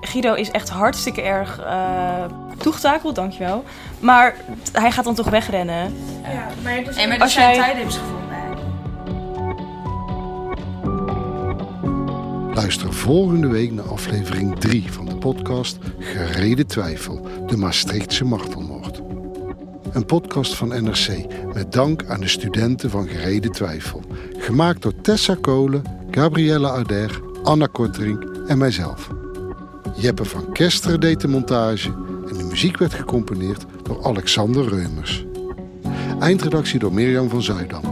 Guido 0.07 0.35
is 0.35 0.51
echt 0.51 0.69
hartstikke 0.69 1.23
erg 1.23 1.59
eh 1.61 2.25
toegetakeld, 2.59 3.15
dankjewel. 3.15 3.65
Maar 4.01 4.35
t- 4.63 4.79
hij 4.79 4.91
gaat 4.93 5.05
dan 5.05 5.15
toch 5.15 5.31
wegrennen. 5.31 5.95
Ja, 6.23 6.47
maar 6.63 6.85
dus 6.85 7.07
maar 7.07 7.19
Als 7.21 7.33
zijn 7.33 7.55
jij- 7.55 7.73
tijdens 7.73 7.97
gevonden. 7.97 8.25
Luister 12.55 12.93
volgende 12.93 13.47
week 13.49 13.73
naar 13.73 13.89
aflevering 13.89 14.59
3 14.59 14.93
van 14.93 15.05
de 15.07 15.17
podcast 15.17 15.79
Gereden 15.99 16.67
Twijfel, 16.67 17.27
de 17.47 17.57
Maastrichtse 17.57 18.25
martelmoord. 18.25 19.01
Een 19.93 20.07
podcast 20.07 20.55
van 20.57 20.69
NRC 20.69 21.09
met 21.55 21.73
dank 21.73 22.05
aan 22.09 22.21
de 22.21 22.29
studenten 22.29 22.91
van 22.91 23.09
Gereden 23.09 23.53
Twijfel. 23.53 24.03
Gemaakt 24.39 24.83
door 24.83 25.01
Tessa 25.01 25.37
Kolen, 25.41 25.83
Gabrielle 26.11 26.69
Arder, 26.69 27.21
Anna 27.43 27.67
Korterink 27.73 28.25
en 28.49 28.59
mijzelf. 28.59 29.09
Jeppe 29.95 30.25
van 30.25 30.53
Kesteren 30.53 31.01
deed 31.01 31.21
de 31.21 31.29
montage 31.29 31.89
en 32.29 32.37
de 32.37 32.45
muziek 32.45 32.77
werd 32.77 32.95
gecomponeerd 32.95 33.65
door 33.83 34.05
Alexander 34.05 34.69
Reumers. 34.69 35.27
Eindredactie 36.21 36.79
door 36.79 36.93
Mirjam 36.93 37.29
van 37.29 37.43
Zuidam. 37.43 37.85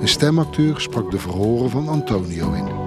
Een 0.00 0.08
stemacteur 0.08 0.80
sprak 0.80 1.10
de 1.10 1.18
verhoren 1.18 1.70
van 1.70 1.88
Antonio 1.88 2.52
in. 2.52 2.83